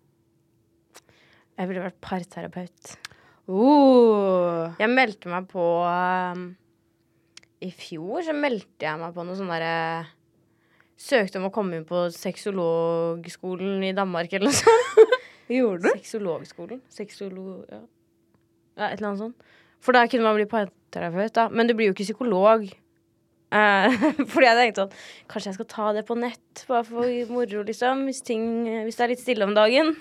Jeg 1.62 1.68
ville 1.70 1.82
vært 1.84 2.00
parterapeut. 2.02 2.94
Uh. 3.46 4.72
Jeg 4.82 4.90
meldte 4.90 5.30
meg 5.30 5.46
på 5.50 5.62
um, 5.86 6.42
I 7.62 7.70
fjor 7.74 8.24
så 8.26 8.34
meldte 8.34 8.86
jeg 8.88 8.98
meg 8.98 9.14
på 9.14 9.24
noe 9.26 9.38
sånn 9.38 9.50
derre 9.50 10.06
Søkte 11.02 11.38
om 11.38 11.48
å 11.48 11.52
komme 11.54 11.78
inn 11.78 11.86
på 11.86 12.04
sexologskolen 12.14 13.82
i 13.86 13.94
Danmark 13.94 14.34
eller 14.34 14.50
noe 14.50 14.58
sånt. 14.58 15.14
Gjorde 15.50 15.86
du? 15.86 15.96
Sexologskolen? 15.96 16.82
Sexolog... 16.92 17.64
Ja. 17.70 17.80
ja, 18.78 18.88
et 18.88 19.00
eller 19.00 19.08
annet 19.12 19.22
sånt. 19.24 19.48
For 19.82 19.96
da 19.96 20.04
kunne 20.06 20.26
man 20.28 20.38
bli 20.38 20.46
parterapeut, 20.50 21.34
da. 21.34 21.48
Men 21.50 21.66
du 21.66 21.74
blir 21.74 21.90
jo 21.90 21.96
ikke 21.96 22.06
psykolog. 22.06 22.68
Eh, 23.52 23.96
fordi 24.32 24.46
jeg 24.46 24.56
tenkte 24.56 24.84
sånn 24.86 24.94
Kanskje 25.28 25.50
jeg 25.50 25.56
skal 25.58 25.68
ta 25.68 25.88
det 25.92 26.06
på 26.08 26.16
nett, 26.16 26.62
bare 26.70 26.86
for 26.88 27.32
moro, 27.32 27.64
liksom. 27.68 28.06
Hvis, 28.08 28.22
ting, 28.24 28.44
hvis 28.86 28.96
det 28.98 29.04
er 29.04 29.12
litt 29.12 29.22
stille 29.22 29.48
om 29.48 29.56
dagen. 29.56 29.92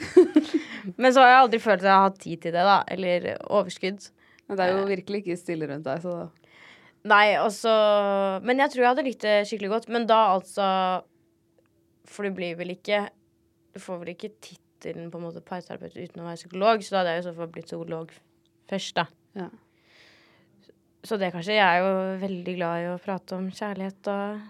Men 1.01 1.12
så 1.12 1.25
har 1.25 1.34
jeg 1.34 1.41
aldri 1.41 1.62
følt 1.63 1.81
at 1.81 1.89
jeg 1.89 1.98
har 1.98 2.08
hatt 2.08 2.22
tid 2.24 2.43
til 2.46 2.55
det, 2.55 2.67
da. 2.67 2.77
Eller 2.96 3.31
overskudd. 3.43 4.08
Men 4.48 4.60
det 4.60 4.67
er 4.67 4.75
jo 4.75 4.88
virkelig 4.89 5.24
ikke 5.24 5.39
stille 5.39 5.67
rundt 5.70 5.88
deg, 5.88 6.03
så 6.03 6.15
Nei, 7.08 7.34
altså 7.34 7.72
Men 8.46 8.60
jeg 8.62 8.74
tror 8.74 8.84
jeg 8.84 8.91
hadde 8.91 9.05
likt 9.08 9.24
det 9.25 9.38
skikkelig 9.50 9.72
godt. 9.72 9.88
Men 9.93 10.03
da 10.10 10.20
altså 10.36 10.65
For 12.10 12.27
du 12.27 12.36
blir 12.38 12.60
vel 12.60 12.75
ikke 12.75 13.08
Du 13.74 13.79
får 13.81 14.03
vel 14.03 14.13
ikke 14.13 14.34
tittelen 14.43 15.10
på 15.10 15.17
en 15.17 15.25
måte 15.25 15.41
parterapeut 15.46 15.96
uten 15.96 16.22
å 16.22 16.27
være 16.27 16.41
psykolog, 16.41 16.84
så 16.84 16.93
da 16.93 17.01
hadde 17.01 17.15
jeg 17.15 17.24
i 17.24 17.25
så 17.29 17.34
fall 17.38 17.50
blitt 17.53 17.70
psykolog 17.70 18.13
først, 18.72 18.96
da. 18.98 19.05
ja. 19.38 19.50
Så 21.03 21.17
det 21.17 21.31
kanskje 21.34 21.55
Jeg 21.58 21.65
er 21.65 21.81
jo 21.81 21.93
veldig 22.22 22.53
glad 22.60 22.84
i 22.84 22.89
å 22.91 22.98
prate 23.01 23.38
om 23.39 23.48
kjærlighet 23.51 24.12
og 24.13 24.41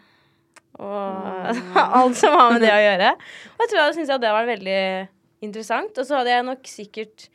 og 0.82 1.50
alt 2.00 2.16
som 2.18 2.34
har 2.34 2.54
med 2.54 2.62
det 2.64 2.70
å 2.72 2.80
gjøre. 2.88 3.10
Og 3.54 3.60
jeg 3.64 3.70
tror 3.74 3.80
jeg 3.82 3.96
syntes 3.98 4.14
at 4.16 4.22
det 4.24 4.30
var 4.34 4.48
veldig 4.48 4.78
interessant. 5.44 5.98
Og 6.00 6.08
så 6.08 6.16
hadde 6.22 6.32
jeg 6.32 6.46
nok 6.48 6.70
sikkert 6.72 7.26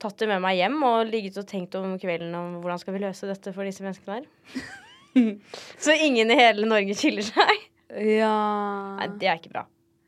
tatt 0.00 0.16
det 0.22 0.28
med 0.30 0.40
meg 0.44 0.58
hjem 0.60 0.76
og 0.86 1.08
ligget 1.10 1.36
og 1.42 1.48
tenkt 1.50 1.74
om 1.78 1.96
kvelden 2.00 2.34
om 2.38 2.54
hvordan 2.62 2.78
skal 2.80 2.94
vi 2.94 3.02
løse 3.02 3.26
dette 3.28 3.52
for 3.56 3.66
disse 3.66 3.82
menneskene 3.84 4.20
her. 4.20 4.28
så 5.84 5.96
ingen 5.98 6.30
i 6.30 6.38
hele 6.38 6.68
Norge 6.68 6.94
skiller 6.96 7.26
seg. 7.26 7.66
ja. 7.96 8.30
Nei, 9.00 9.10
det 9.20 9.30
er 9.32 9.40
ikke 9.42 9.52
bra. 9.56 9.66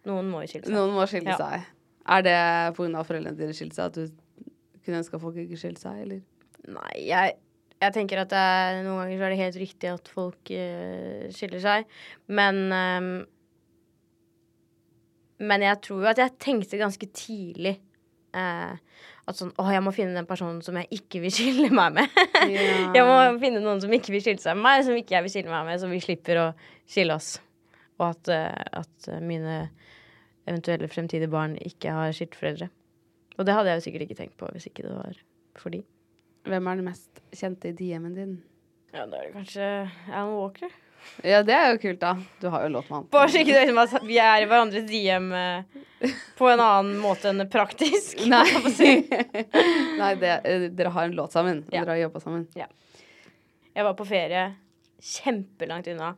Noen 0.09 0.31
må 0.31 0.45
jo 0.45 0.53
skille 0.55 0.69
seg. 0.69 0.77
Noen 0.79 0.95
må 0.97 1.07
skille 1.11 1.35
Ja. 1.35 1.39
seg. 1.41 1.67
Er 2.09 2.25
det 2.25 2.39
pga. 2.79 3.03
foreldrene 3.05 3.37
dine 3.37 3.57
skilte 3.59 3.77
seg 3.77 3.91
at 3.91 3.99
du 3.99 4.55
kunne 4.87 5.03
ønske 5.03 5.19
at 5.19 5.25
folk 5.27 5.37
ikke 5.43 5.59
skilte 5.61 5.83
seg, 5.83 5.99
eller? 6.07 6.23
Nei, 6.79 6.95
jeg, 7.11 7.35
jeg 7.79 7.95
tenker 7.95 8.23
at 8.23 8.31
det 8.33 8.39
er, 8.39 8.81
noen 8.83 9.05
ganger 9.05 9.21
så 9.21 9.27
er 9.27 9.35
det 9.35 9.43
helt 9.43 9.59
riktig 9.61 9.91
at 9.93 10.09
folk 10.11 10.51
uh, 10.51 11.27
skiller 11.35 11.63
seg. 11.63 11.99
Men 12.27 12.65
um, 12.73 13.11
Men 15.39 15.63
jeg 15.63 15.79
tror 15.87 16.03
jo 16.03 16.11
at 16.11 16.19
jeg 16.19 16.35
tenkte 16.43 16.81
ganske 16.81 17.07
tidlig 17.15 17.77
uh, 18.35 18.75
at 19.29 19.39
sånn 19.39 19.53
Å, 19.55 19.67
jeg 19.71 19.85
må 19.85 19.93
finne 19.95 20.17
den 20.17 20.27
personen 20.27 20.59
som 20.67 20.79
jeg 20.81 20.89
ikke 20.99 21.21
vil 21.23 21.35
skille 21.39 21.69
meg 21.71 22.01
med. 22.01 22.17
jeg 22.97 23.05
må 23.07 23.19
finne 23.43 23.63
noen 23.63 23.83
som 23.85 23.93
ikke 23.95 24.17
vil 24.17 24.25
skille 24.25 24.43
seg 24.43 24.59
med 24.59 24.67
meg, 24.67 24.87
som 24.89 24.99
ikke 24.99 25.15
jeg 25.15 25.27
vil 25.27 25.35
skille 25.37 25.53
meg 25.53 25.69
med, 25.69 25.79
så 25.79 25.91
vi 25.93 26.01
slipper 26.03 26.43
å 26.43 26.49
skille 26.89 27.15
oss. 27.15 27.37
Og 28.01 28.09
at, 28.11 28.33
uh, 28.35 28.83
at 28.83 29.13
mine 29.23 29.61
eventuelle 30.49 30.89
fremtidige 30.91 31.31
barn 31.31 31.55
ikke 31.61 31.93
har 31.95 32.17
skilt 32.17 32.35
foreldre. 32.39 32.71
Og 33.39 33.47
det 33.47 33.55
hadde 33.55 33.71
jeg 33.71 33.79
jo 33.79 33.87
sikkert 33.87 34.09
ikke 34.09 34.19
tenkt 34.25 34.39
på 34.41 34.51
hvis 34.51 34.67
ikke 34.67 34.89
det 34.89 34.97
var 34.97 35.23
for 35.61 35.75
de. 35.75 35.85
Hvem 36.49 36.69
er 36.71 36.79
den 36.81 36.87
mest 36.89 37.23
kjente 37.37 37.71
i 37.71 37.77
DM-en 37.77 38.15
din? 38.17 38.37
Ja, 38.95 39.05
da 39.05 39.19
er 39.19 39.27
det 39.29 39.35
kanskje 39.35 39.65
Alan 40.09 40.37
Walker. 40.39 40.71
Ja, 41.27 41.43
det 41.47 41.55
er 41.55 41.73
jo 41.73 41.81
kult, 41.83 42.01
da. 42.01 42.15
Du 42.41 42.49
har 42.53 42.65
jo 42.65 42.71
låt 42.73 42.89
med 42.89 42.97
han. 42.97 43.09
Bare 43.13 43.31
så 43.33 43.43
ikke 43.43 43.55
det 43.55 43.67
er 43.69 43.81
at 43.83 44.07
vi 44.07 44.19
er 44.23 44.43
i 44.43 44.47
hverandres 44.49 44.87
DM 44.89 45.29
eh, 45.37 45.77
på 46.39 46.49
en 46.51 46.63
annen 46.63 46.99
måte 47.03 47.31
enn 47.31 47.45
praktisk. 47.53 48.23
Nei, 48.31 48.45
Nei 50.01 50.13
det, 50.21 50.33
eh, 50.49 50.67
dere 50.73 50.93
har 50.95 51.09
en 51.09 51.17
låt 51.19 51.37
sammen. 51.37 51.65
Ja. 51.69 51.83
Dere 51.83 51.97
har 51.97 52.03
jobba 52.07 52.23
sammen. 52.25 52.47
Jeg 52.55 53.87
var 53.87 53.95
på 53.99 54.09
ferie 54.09 54.49
kjempelangt 54.99 55.91
unna. 55.93 56.15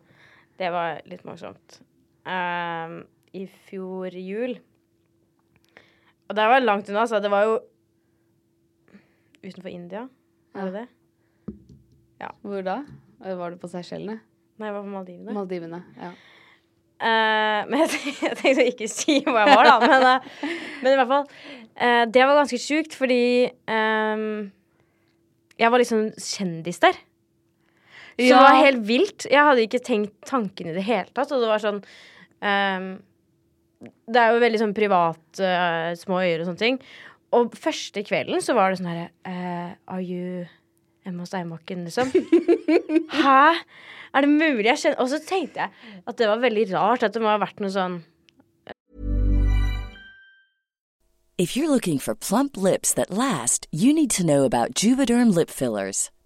Det 0.60 0.70
var 0.72 1.00
litt 1.08 1.24
morsomt. 1.28 1.80
Ehm, 2.28 3.02
I 3.36 3.46
fjor 3.68 4.14
jul. 4.16 4.58
Og 6.28 6.36
det 6.38 6.46
var 6.52 6.62
langt 6.62 6.88
unna, 6.92 7.06
så 7.08 7.20
det 7.20 7.32
var 7.32 7.48
jo 7.48 7.58
utenfor 9.42 9.70
India. 9.72 10.06
Er 10.54 10.70
det 10.70 10.80
det? 10.80 10.88
Hvor 12.42 12.64
da? 12.64 12.80
Var 13.20 13.52
du 13.52 13.60
på 13.60 13.68
Seychellene? 13.70 14.18
Nei, 14.60 14.68
jeg 14.68 14.76
var 14.76 14.84
på 14.84 14.92
Maldivene. 14.92 15.34
Maldivene. 15.36 15.80
Ja. 15.96 16.10
Uh, 17.00 17.64
men 17.70 17.80
jeg, 17.86 18.14
jeg 18.20 18.36
tenkte 18.36 18.64
å 18.64 18.70
ikke 18.74 18.88
si 18.92 19.20
hvor 19.24 19.38
jeg 19.40 19.56
var, 19.56 19.68
da. 19.68 19.76
Men, 19.88 20.02
uh, 20.04 20.56
men 20.82 20.92
i 20.92 20.98
hvert 20.98 21.12
fall. 21.12 21.28
Uh, 21.80 22.02
det 22.12 22.26
var 22.26 22.40
ganske 22.42 22.60
sjukt, 22.60 22.96
fordi 22.98 23.22
um, 23.72 24.50
jeg 25.60 25.72
var 25.72 25.80
liksom 25.80 26.10
kjendis 26.20 26.82
der. 26.82 26.98
Så 28.20 28.26
det 28.26 28.36
var 28.36 28.58
helt 28.58 28.82
vilt. 28.84 29.24
Jeg 29.32 29.46
hadde 29.46 29.64
ikke 29.64 29.80
tenkt 29.84 30.12
tanken 30.28 30.68
i 30.68 30.74
det 30.76 30.84
hele 30.84 31.08
tatt. 31.16 31.30
Og 31.32 31.40
det 31.40 31.48
var 31.48 31.62
sånn 31.62 31.78
um, 31.80 32.88
Det 33.80 34.20
er 34.20 34.34
jo 34.34 34.42
veldig 34.42 34.60
sånn 34.60 34.74
privat, 34.76 35.22
små 36.02 36.18
øyer 36.20 36.42
og 36.42 36.50
sånne 36.50 36.60
ting. 36.60 36.76
Og 37.36 37.54
første 37.54 38.02
kvelden 38.06 38.42
så 38.42 38.56
var 38.58 38.70
det 38.70 38.80
sånn 38.80 38.90
herre 38.90 39.10
uh, 39.22 39.74
Are 39.86 40.02
you 40.02 40.46
Emma 41.06 41.24
Steinbakken, 41.24 41.86
liksom? 41.86 42.10
Hæ? 43.22 43.42
Er 44.10 44.26
det 44.26 44.30
mulig? 44.30 44.66
Jeg 44.66 44.82
kjenner 44.82 45.02
Og 45.04 45.10
så 45.12 45.20
tenkte 45.22 45.64
jeg 45.64 46.00
at 46.06 46.18
det 46.18 46.28
var 46.28 46.42
veldig 46.42 46.66
rart 46.74 47.06
at 47.06 47.14
det 47.14 47.22
må 47.22 47.30
ha 47.30 47.38
vært 47.40 47.62
noe 47.62 47.72
sånn 47.74 48.00
If 51.40 51.56
you're 51.56 51.70
looking 51.70 51.98
for 51.98 52.14
plump 52.14 52.58
lips 52.58 52.92
that 52.92 53.10
last, 53.10 53.66
you 53.72 53.94
need 53.94 54.10
to 54.10 54.26
know 54.26 54.44
about 54.44 54.74
Juvederm 54.74 55.34
lip 55.34 55.48
fillers. 55.48 56.10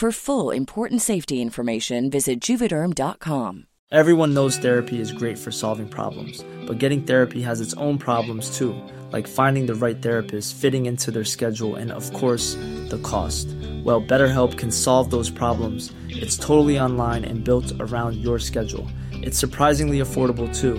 For 0.00 0.12
full 0.12 0.50
important 0.50 1.02
safety 1.02 1.42
information, 1.42 2.08
visit 2.08 2.40
juvederm.com. 2.40 3.66
Everyone 3.92 4.32
knows 4.32 4.56
therapy 4.56 4.98
is 4.98 5.12
great 5.12 5.36
for 5.36 5.52
solving 5.52 5.86
problems, 5.86 6.42
but 6.66 6.78
getting 6.78 7.02
therapy 7.02 7.42
has 7.42 7.60
its 7.60 7.74
own 7.74 7.98
problems 7.98 8.56
too, 8.56 8.74
like 9.12 9.26
finding 9.26 9.66
the 9.66 9.74
right 9.74 10.00
therapist, 10.00 10.56
fitting 10.56 10.86
into 10.86 11.10
their 11.10 11.26
schedule, 11.26 11.74
and 11.74 11.92
of 11.92 12.10
course, 12.14 12.54
the 12.88 12.98
cost. 13.02 13.46
Well, 13.84 14.00
BetterHelp 14.00 14.56
can 14.56 14.70
solve 14.70 15.10
those 15.10 15.28
problems. 15.28 15.92
It's 16.08 16.38
totally 16.38 16.80
online 16.80 17.26
and 17.26 17.44
built 17.44 17.70
around 17.78 18.16
your 18.16 18.38
schedule. 18.38 18.88
It's 19.12 19.36
surprisingly 19.36 19.98
affordable 19.98 20.48
too. 20.58 20.78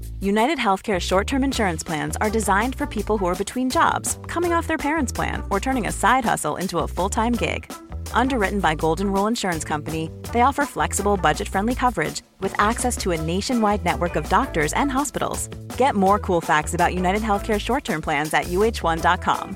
United 0.23 0.59
Healthcare 0.59 0.99
short 0.99 1.25
term 1.25 1.43
insurance 1.43 1.81
plans 1.83 2.15
are 2.21 2.29
designed 2.29 2.75
for 2.75 2.85
people 2.85 3.17
who 3.17 3.25
are 3.25 3.35
between 3.35 3.71
jobs, 3.71 4.19
coming 4.27 4.53
off 4.53 4.67
their 4.67 4.77
parents' 4.77 5.11
plan, 5.11 5.41
or 5.49 5.59
turning 5.59 5.87
a 5.87 5.91
side 5.91 6.23
hustle 6.23 6.57
into 6.57 6.77
a 6.77 6.87
full 6.87 7.09
time 7.09 7.33
gig. 7.33 7.65
Underwritten 8.13 8.59
by 8.59 8.75
Golden 8.75 9.11
Rule 9.11 9.25
Insurance 9.25 9.63
Company, 9.63 10.11
they 10.31 10.41
offer 10.41 10.63
flexible, 10.65 11.17
budget 11.17 11.47
friendly 11.47 11.73
coverage 11.73 12.21
with 12.39 12.53
access 12.59 12.97
to 12.97 13.11
a 13.11 13.17
nationwide 13.17 13.83
network 13.83 14.15
of 14.15 14.29
doctors 14.29 14.73
and 14.73 14.91
hospitals. 14.91 15.47
Get 15.75 15.95
more 15.95 16.19
cool 16.19 16.41
facts 16.41 16.75
about 16.75 16.93
United 16.93 17.23
Healthcare 17.23 17.59
short 17.59 17.83
term 17.83 18.01
plans 18.01 18.31
at 18.33 18.45
uh1.com. 18.45 19.55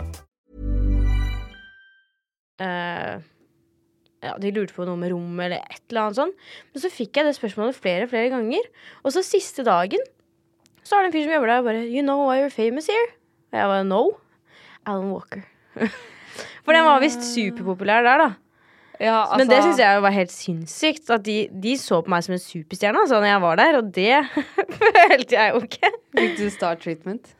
eh, 2.59 3.21
ja, 4.23 4.35
De 4.39 4.51
lurte 4.51 4.73
på 4.73 4.85
noe 4.85 4.97
med 4.97 5.11
rom 5.13 5.39
eller 5.39 5.61
et 5.61 5.83
eller 5.91 6.07
annet 6.07 6.17
sånt. 6.23 6.43
Men 6.73 6.81
så 6.81 6.89
fikk 6.89 7.17
jeg 7.19 7.29
det 7.29 7.37
spørsmålet 7.37 7.77
flere 7.77 8.09
flere 8.09 8.33
ganger. 8.33 8.65
Og 9.03 9.13
så 9.13 9.21
siste 9.21 9.63
dagen 9.67 10.01
så 10.85 10.97
er 10.97 11.05
det 11.05 11.11
en 11.11 11.15
fyr 11.17 11.25
som 11.27 11.35
jobber 11.35 11.51
der 11.51 11.61
og 11.61 11.67
bare 11.69 11.83
You 11.89 12.03
know 12.05 12.25
why 12.27 12.39
you're 12.41 12.53
famous 12.53 12.87
here? 12.91 13.11
Og 13.51 13.59
jeg 13.59 13.69
bare 13.71 13.85
No. 13.87 14.01
Alan 14.85 15.11
Walker. 15.11 15.41
For 16.65 16.73
den 16.75 16.85
var 16.85 17.01
visst 17.03 17.23
superpopulær 17.25 18.03
der, 18.05 18.21
da. 18.21 18.27
Ja, 18.99 19.15
altså, 19.25 19.37
Men 19.41 19.49
det 19.49 19.57
syns 19.63 19.79
jeg 19.81 20.01
var 20.05 20.13
helt 20.15 20.31
sinnssykt. 20.31 21.09
At 21.11 21.25
de, 21.25 21.37
de 21.51 21.73
så 21.79 21.99
på 22.05 22.11
meg 22.13 22.23
som 22.25 22.35
en 22.35 22.41
superstjerne 22.41 23.01
altså, 23.01 23.19
når 23.19 23.31
jeg 23.31 23.41
var 23.43 23.59
der, 23.59 23.77
og 23.79 23.89
det 23.95 24.19
følte 24.79 25.35
jeg 25.35 25.55
jo 25.55 25.63
ikke. 25.67 25.91
Fikk 26.15 26.37
du 26.39 26.45
star 26.53 26.77
treatment? 26.81 27.33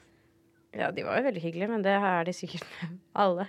Ja, 0.76 0.90
de 0.92 1.06
var 1.08 1.22
jo 1.22 1.28
veldig 1.30 1.44
hyggelige, 1.46 1.70
men 1.72 1.86
det 1.86 1.94
er 1.96 2.26
de 2.28 2.34
sikkert 2.36 2.66
med 2.82 2.98
alle. 3.26 3.48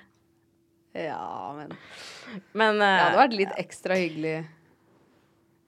Ja, 0.96 1.52
men 1.56 1.74
Men 2.56 2.78
Det 2.80 2.86
eh, 2.88 3.00
hadde 3.02 3.18
vært 3.20 3.34
litt 3.36 3.58
ekstra 3.60 3.98
hyggelig 4.00 4.36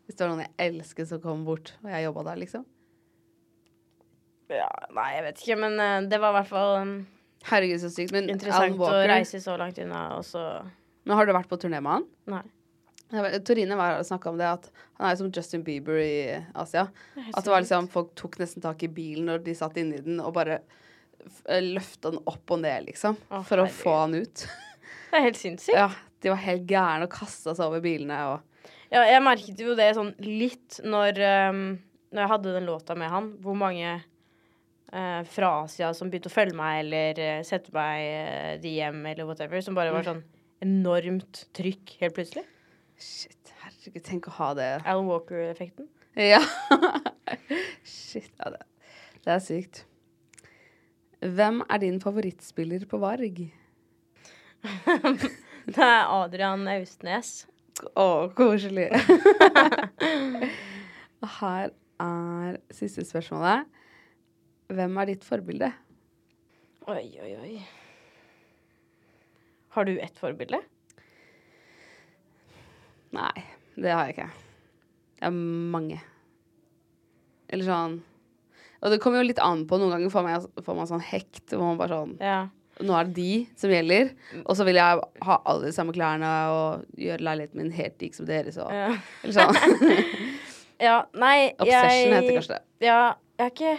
hvis 0.08 0.16
det 0.16 0.25
var 0.25 0.30
noen 0.32 0.46
jeg 0.46 0.70
elsket 0.70 1.09
som 1.11 1.20
kom 1.20 1.42
bort, 1.44 1.74
og 1.85 1.90
jeg 1.92 2.07
jobba 2.07 2.22
der, 2.31 2.38
liksom. 2.40 2.62
Ja, 4.52 4.68
Nei, 4.96 5.08
jeg 5.16 5.24
vet 5.26 5.42
ikke, 5.44 5.56
men 5.61 5.80
eh, 5.82 5.96
det 6.11 6.20
var 6.22 6.32
i 6.32 6.38
hvert 6.40 6.50
fall 6.50 6.74
um, 6.82 6.92
Herregud, 7.48 7.80
så 7.80 7.90
sykt. 7.92 8.12
Men 8.14 8.30
interessant 8.32 8.80
å 8.82 8.92
reise 9.08 9.40
så 9.42 9.56
langt 9.61 9.78
unna, 9.80 10.04
og 10.18 10.24
så 10.26 10.44
Men 11.06 11.18
har 11.18 11.28
du 11.28 11.34
vært 11.37 11.50
på 11.50 11.58
turné 11.61 11.80
med 11.84 11.98
han? 11.98 12.08
Nei. 12.34 12.44
Torine 13.44 13.76
snakka 14.04 14.30
om 14.30 14.38
det, 14.40 14.48
at 14.58 14.66
han 14.98 15.08
er 15.08 15.16
som 15.16 15.30
Justin 15.32 15.62
Bieber 15.64 15.96
i 16.02 16.44
Asia. 16.54 16.88
At 17.32 17.44
det 17.44 17.52
var 17.52 17.62
liksom, 17.64 17.88
folk 17.88 18.12
tok 18.18 18.37
nesten 18.42 18.64
tak 18.64 18.82
i 18.84 18.90
bilen 18.92 19.30
når 19.30 19.46
de 19.46 19.54
satt 19.56 19.78
inni 19.80 20.02
den, 20.04 20.20
og 20.20 20.34
bare 20.37 20.58
eh, 21.48 21.62
løfta 21.64 22.12
den 22.12 22.20
opp 22.28 22.52
og 22.52 22.61
ned, 22.66 22.90
liksom. 22.90 23.16
Å, 23.30 23.40
for 23.48 23.64
å 23.64 23.68
få 23.72 23.96
han 24.02 24.18
ut. 24.18 24.44
Det 25.08 25.16
er 25.16 25.24
helt 25.24 25.40
sinnssykt. 25.40 25.72
Ja, 25.78 25.88
De 26.20 26.34
var 26.34 26.42
helt 26.42 26.68
gærne 26.68 27.08
og 27.08 27.14
kasta 27.14 27.54
seg 27.56 27.64
over 27.70 27.80
bilene 27.84 28.20
og 28.34 28.68
Ja, 28.92 29.02
jeg 29.04 29.20
merket 29.24 29.61
jo 29.61 29.74
det 29.76 29.90
sånn 29.96 30.14
litt 30.20 30.78
når, 30.84 31.18
um, 31.48 31.64
når 32.12 32.22
jeg 32.22 32.32
hadde 32.34 32.54
den 32.58 32.68
låta 32.68 32.96
med 32.96 33.12
han, 33.12 33.32
hvor 33.44 33.56
mange 33.56 33.98
fra 34.88 35.48
Asia 35.66 35.90
som 35.92 36.09
begynte 36.09 36.31
å 36.31 36.33
følge 36.33 36.57
meg 36.57 36.79
eller 36.81 37.18
uh, 37.20 37.42
sette 37.44 37.68
meg 37.74 38.62
de 38.62 38.70
hjem 38.79 39.03
eller 39.11 39.29
whatever, 39.29 39.61
som 39.61 39.77
bare 39.77 39.92
var 39.92 40.07
sånn 40.07 40.22
enormt 40.64 41.42
trykk 41.57 41.98
helt 42.01 42.16
plutselig. 42.16 42.46
Shit, 42.98 43.53
herregud, 43.62 44.03
tenk 44.07 44.31
å 44.31 44.37
ha 44.38 44.48
det. 44.59 44.70
Alan 44.88 45.07
Walker-effekten. 45.11 45.90
Ja. 46.18 46.40
Shit, 47.85 48.33
ja, 48.40 48.51
det, 48.57 48.64
det 49.27 49.35
er 49.37 49.44
sykt. 49.44 49.85
Hvem 51.22 51.62
er 51.66 51.83
din 51.83 52.01
favorittspiller 52.03 52.87
på 52.90 53.01
Varg? 53.03 53.44
Det 55.68 55.85
er 55.85 56.09
Adrian 56.09 56.62
Austnes. 56.72 57.42
Å, 57.92 58.31
koselig. 58.35 58.88
Her 61.38 61.74
er 62.01 62.57
siste 62.72 63.05
spørsmålet. 63.05 63.68
Hvem 64.68 64.98
er 65.00 65.09
ditt 65.09 65.24
forbilde? 65.24 65.70
Oi, 66.88 67.04
oi, 67.24 67.31
oi. 67.40 67.52
Har 69.76 69.88
du 69.88 69.94
ett 70.00 70.18
forbilde? 70.20 70.61
Nei, 73.16 73.33
det 73.81 73.92
har 73.94 74.09
jeg 74.09 74.16
ikke. 74.18 74.28
Jeg 75.18 75.24
har 75.24 75.37
mange. 75.74 75.98
Eller 77.48 77.64
sånn 77.64 77.94
Og 78.85 78.92
det 78.92 78.98
kommer 79.02 79.22
jo 79.22 79.28
litt 79.31 79.40
an 79.42 79.64
på. 79.66 79.78
Noen 79.81 79.94
ganger 79.96 80.12
får 80.12 80.26
man, 80.26 80.44
får 80.62 80.76
man 80.76 80.90
sånn 80.90 81.02
hekt. 81.02 81.46
Hvor 81.50 81.64
man 81.64 81.81
bare 81.81 81.96
sånn 81.96 82.16
Ja. 82.22 82.38
Nå 82.78 82.94
er 82.94 83.09
det 83.09 83.16
de 83.16 83.31
som 83.59 83.72
gjelder. 83.72 84.12
Og 84.44 84.52
så 84.54 84.66
vil 84.68 84.76
jeg 84.78 85.00
ha 85.26 85.38
alle 85.50 85.66
de 85.66 85.72
samme 85.74 85.94
klærne 85.96 86.28
og 86.54 86.85
gjøre 87.00 87.24
leiligheten 87.26 87.59
min 87.59 87.72
helt 87.74 87.96
lik 88.04 88.14
som 88.14 88.28
deres. 88.28 88.61
Og, 88.62 88.70
Ja. 88.70 88.92
Eller 89.24 89.35
sånn. 89.35 90.20
ja 90.88 90.98
nei, 91.18 91.54
Obsession 91.57 92.12
jeg 92.12 92.12
heter 92.14 92.37
kanskje 92.37 92.54
det. 92.54 92.62
Ja, 92.87 93.00
jeg 93.40 93.48
har 93.48 93.57
ikke 93.57 93.74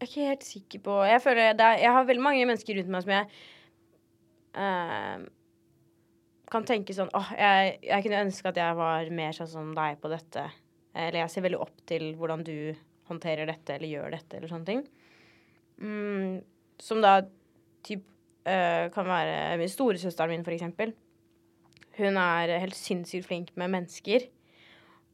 Jeg 0.00 0.06
er 0.06 0.08
ikke 0.08 0.28
helt 0.30 0.44
sikker 0.48 0.80
på 0.80 0.94
Jeg 1.04 1.20
føler 1.20 1.52
det 1.52 1.64
er, 1.66 1.82
Jeg 1.82 1.92
har 1.92 2.06
veldig 2.08 2.24
mange 2.24 2.44
mennesker 2.48 2.78
rundt 2.78 2.92
meg 2.94 3.02
som 3.04 3.12
jeg 3.12 3.26
uh, 4.56 5.26
kan 6.50 6.64
tenke 6.66 6.96
sånn 6.96 7.12
Åh, 7.14 7.34
jeg, 7.36 7.74
jeg 7.84 8.06
kunne 8.06 8.22
ønske 8.24 8.48
at 8.48 8.60
jeg 8.62 8.78
var 8.78 9.10
mer 9.18 9.36
sånn 9.36 9.50
som 9.50 9.74
deg 9.76 10.00
på 10.00 10.10
dette. 10.10 10.46
Eller 10.96 11.20
jeg 11.22 11.34
ser 11.34 11.44
veldig 11.44 11.60
opp 11.62 11.84
til 11.86 12.08
hvordan 12.18 12.46
du 12.48 12.56
håndterer 13.10 13.46
dette 13.50 13.76
eller 13.76 13.92
gjør 13.92 14.16
dette, 14.16 14.38
eller 14.38 14.50
sånne 14.50 14.66
ting. 14.66 14.82
Mm, 15.84 16.40
som 16.80 17.04
da 17.04 17.20
typ 17.86 18.02
uh, 18.48 18.88
kan 18.94 19.06
være 19.06 19.60
min 19.60 19.70
storesøsteren 19.70 20.32
min, 20.32 20.46
for 20.46 20.56
eksempel. 20.56 20.96
Hun 22.00 22.18
er 22.18 22.56
helt 22.64 22.78
sinnssykt 22.78 23.28
flink 23.28 23.52
med 23.60 23.76
mennesker. 23.76 24.26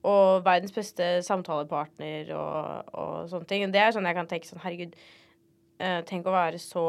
Og 0.07 0.45
verdens 0.47 0.75
beste 0.75 1.07
samtalepartner 1.27 2.33
og, 2.37 2.91
og 2.95 3.31
sånne 3.31 3.49
ting. 3.51 3.65
Det 3.73 3.81
er 3.83 3.95
sånn 3.95 4.07
jeg 4.07 4.19
kan 4.19 4.29
tenke 4.31 4.49
sånn, 4.49 4.63
herregud, 4.63 4.97
eh, 5.83 6.01
tenk 6.07 6.29
å 6.29 6.35
være 6.35 6.61
så 6.63 6.85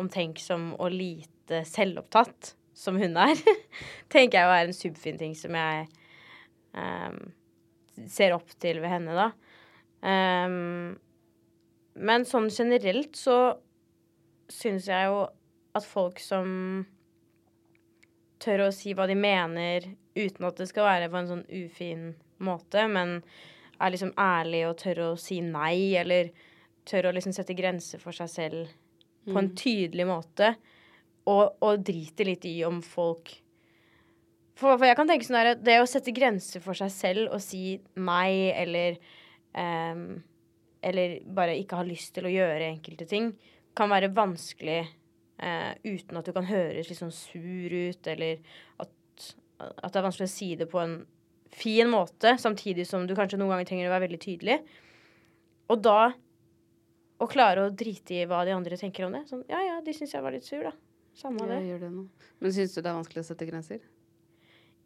omtenksom 0.00 0.74
og 0.78 0.94
lite 0.94 1.62
selvopptatt 1.68 2.54
som 2.76 2.98
hun 3.00 3.16
er. 3.20 3.36
tenker 4.12 4.40
jeg 4.40 4.48
å 4.48 4.52
være 4.54 4.70
en 4.70 4.76
subfin 4.76 5.20
ting 5.20 5.36
som 5.38 5.56
jeg 5.56 5.86
um, 6.74 7.18
ser 8.08 8.36
opp 8.36 8.52
til 8.62 8.80
ved 8.82 8.94
henne, 8.94 9.16
da. 9.16 9.30
Um, 10.00 10.96
men 12.00 12.24
sånn 12.28 12.48
generelt 12.52 13.18
så 13.18 13.58
syns 14.50 14.88
jeg 14.88 15.10
jo 15.10 15.26
at 15.76 15.86
folk 15.86 16.20
som 16.22 16.48
tør 18.40 18.66
å 18.66 18.72
si 18.74 18.94
hva 18.96 19.06
de 19.10 19.16
mener 19.18 19.90
uten 20.16 20.48
at 20.48 20.58
det 20.58 20.68
skal 20.70 20.88
være 20.88 21.10
på 21.12 21.20
en 21.20 21.28
sånn 21.28 21.44
ufin 21.52 22.04
måte, 22.44 22.86
men 22.90 23.18
er 23.80 23.92
liksom 23.92 24.12
ærlig 24.20 24.64
og 24.68 24.78
tør 24.80 25.04
å 25.06 25.10
si 25.20 25.40
nei, 25.44 25.96
eller 26.00 26.32
tør 26.88 27.10
å 27.10 27.14
liksom 27.16 27.34
sette 27.36 27.56
grenser 27.56 28.02
for 28.02 28.16
seg 28.16 28.30
selv 28.32 28.74
på 29.28 29.36
en 29.36 29.52
tydelig 29.56 30.06
måte, 30.08 30.54
og, 31.28 31.60
og 31.60 31.84
driter 31.84 32.28
litt 32.30 32.46
i 32.48 32.58
om 32.66 32.80
folk 32.84 33.34
for, 34.60 34.76
for 34.76 34.84
jeg 34.84 34.96
kan 34.98 35.08
tenke 35.08 35.24
sånn 35.24 35.38
der, 35.38 35.60
Det 35.62 35.76
å 35.80 35.88
sette 35.88 36.12
grenser 36.16 36.60
for 36.64 36.76
seg 36.76 36.90
selv 36.92 37.34
og 37.36 37.40
si 37.44 37.78
nei, 37.96 38.50
eller 38.52 38.98
um, 39.56 40.20
eller 40.80 41.18
bare 41.36 41.58
ikke 41.60 41.78
ha 41.80 41.84
lyst 41.84 42.14
til 42.16 42.26
å 42.26 42.32
gjøre 42.32 42.70
enkelte 42.70 43.06
ting, 43.08 43.30
kan 43.76 43.90
være 43.92 44.12
vanskelig 44.16 44.82
uh, 44.82 45.72
uten 45.84 46.20
at 46.20 46.28
du 46.28 46.32
kan 46.36 46.48
høres 46.48 46.88
litt 46.88 47.00
sånn 47.00 47.14
sur 47.14 47.74
ut, 47.74 48.10
eller 48.10 48.40
at, 48.80 49.26
at 49.60 49.90
det 49.90 50.00
er 50.00 50.06
vanskelig 50.06 50.28
å 50.28 50.32
si 50.32 50.54
det 50.60 50.68
på 50.72 50.80
en 50.82 50.96
fin 51.52 51.88
måte, 51.90 52.36
samtidig 52.38 52.86
som 52.88 53.06
du 53.06 53.14
kanskje 53.18 53.38
noen 53.40 53.54
ganger 53.54 53.68
trenger 53.68 53.88
å 53.88 53.94
være 53.94 54.06
veldig 54.06 54.20
tydelig. 54.22 54.58
Og 55.70 55.80
da 55.82 56.12
å 57.20 57.28
klare 57.28 57.66
å 57.66 57.72
drite 57.74 58.16
i 58.16 58.26
hva 58.28 58.44
de 58.48 58.54
andre 58.56 58.78
tenker 58.80 59.04
om 59.06 59.12
det. 59.14 59.26
Sånn 59.28 59.42
ja 59.50 59.60
ja, 59.60 59.80
de 59.84 59.92
syns 59.96 60.14
jeg 60.14 60.24
var 60.24 60.32
litt 60.34 60.46
sur, 60.46 60.62
da. 60.64 60.72
Samme 61.20 61.44
Ja, 61.44 61.58
det. 61.58 61.80
det. 61.82 61.90
Men 62.40 62.54
syns 62.54 62.74
du 62.74 62.80
det 62.80 62.88
er 62.88 62.96
vanskelig 62.96 63.24
å 63.24 63.28
sette 63.28 63.48
grenser? 63.48 63.82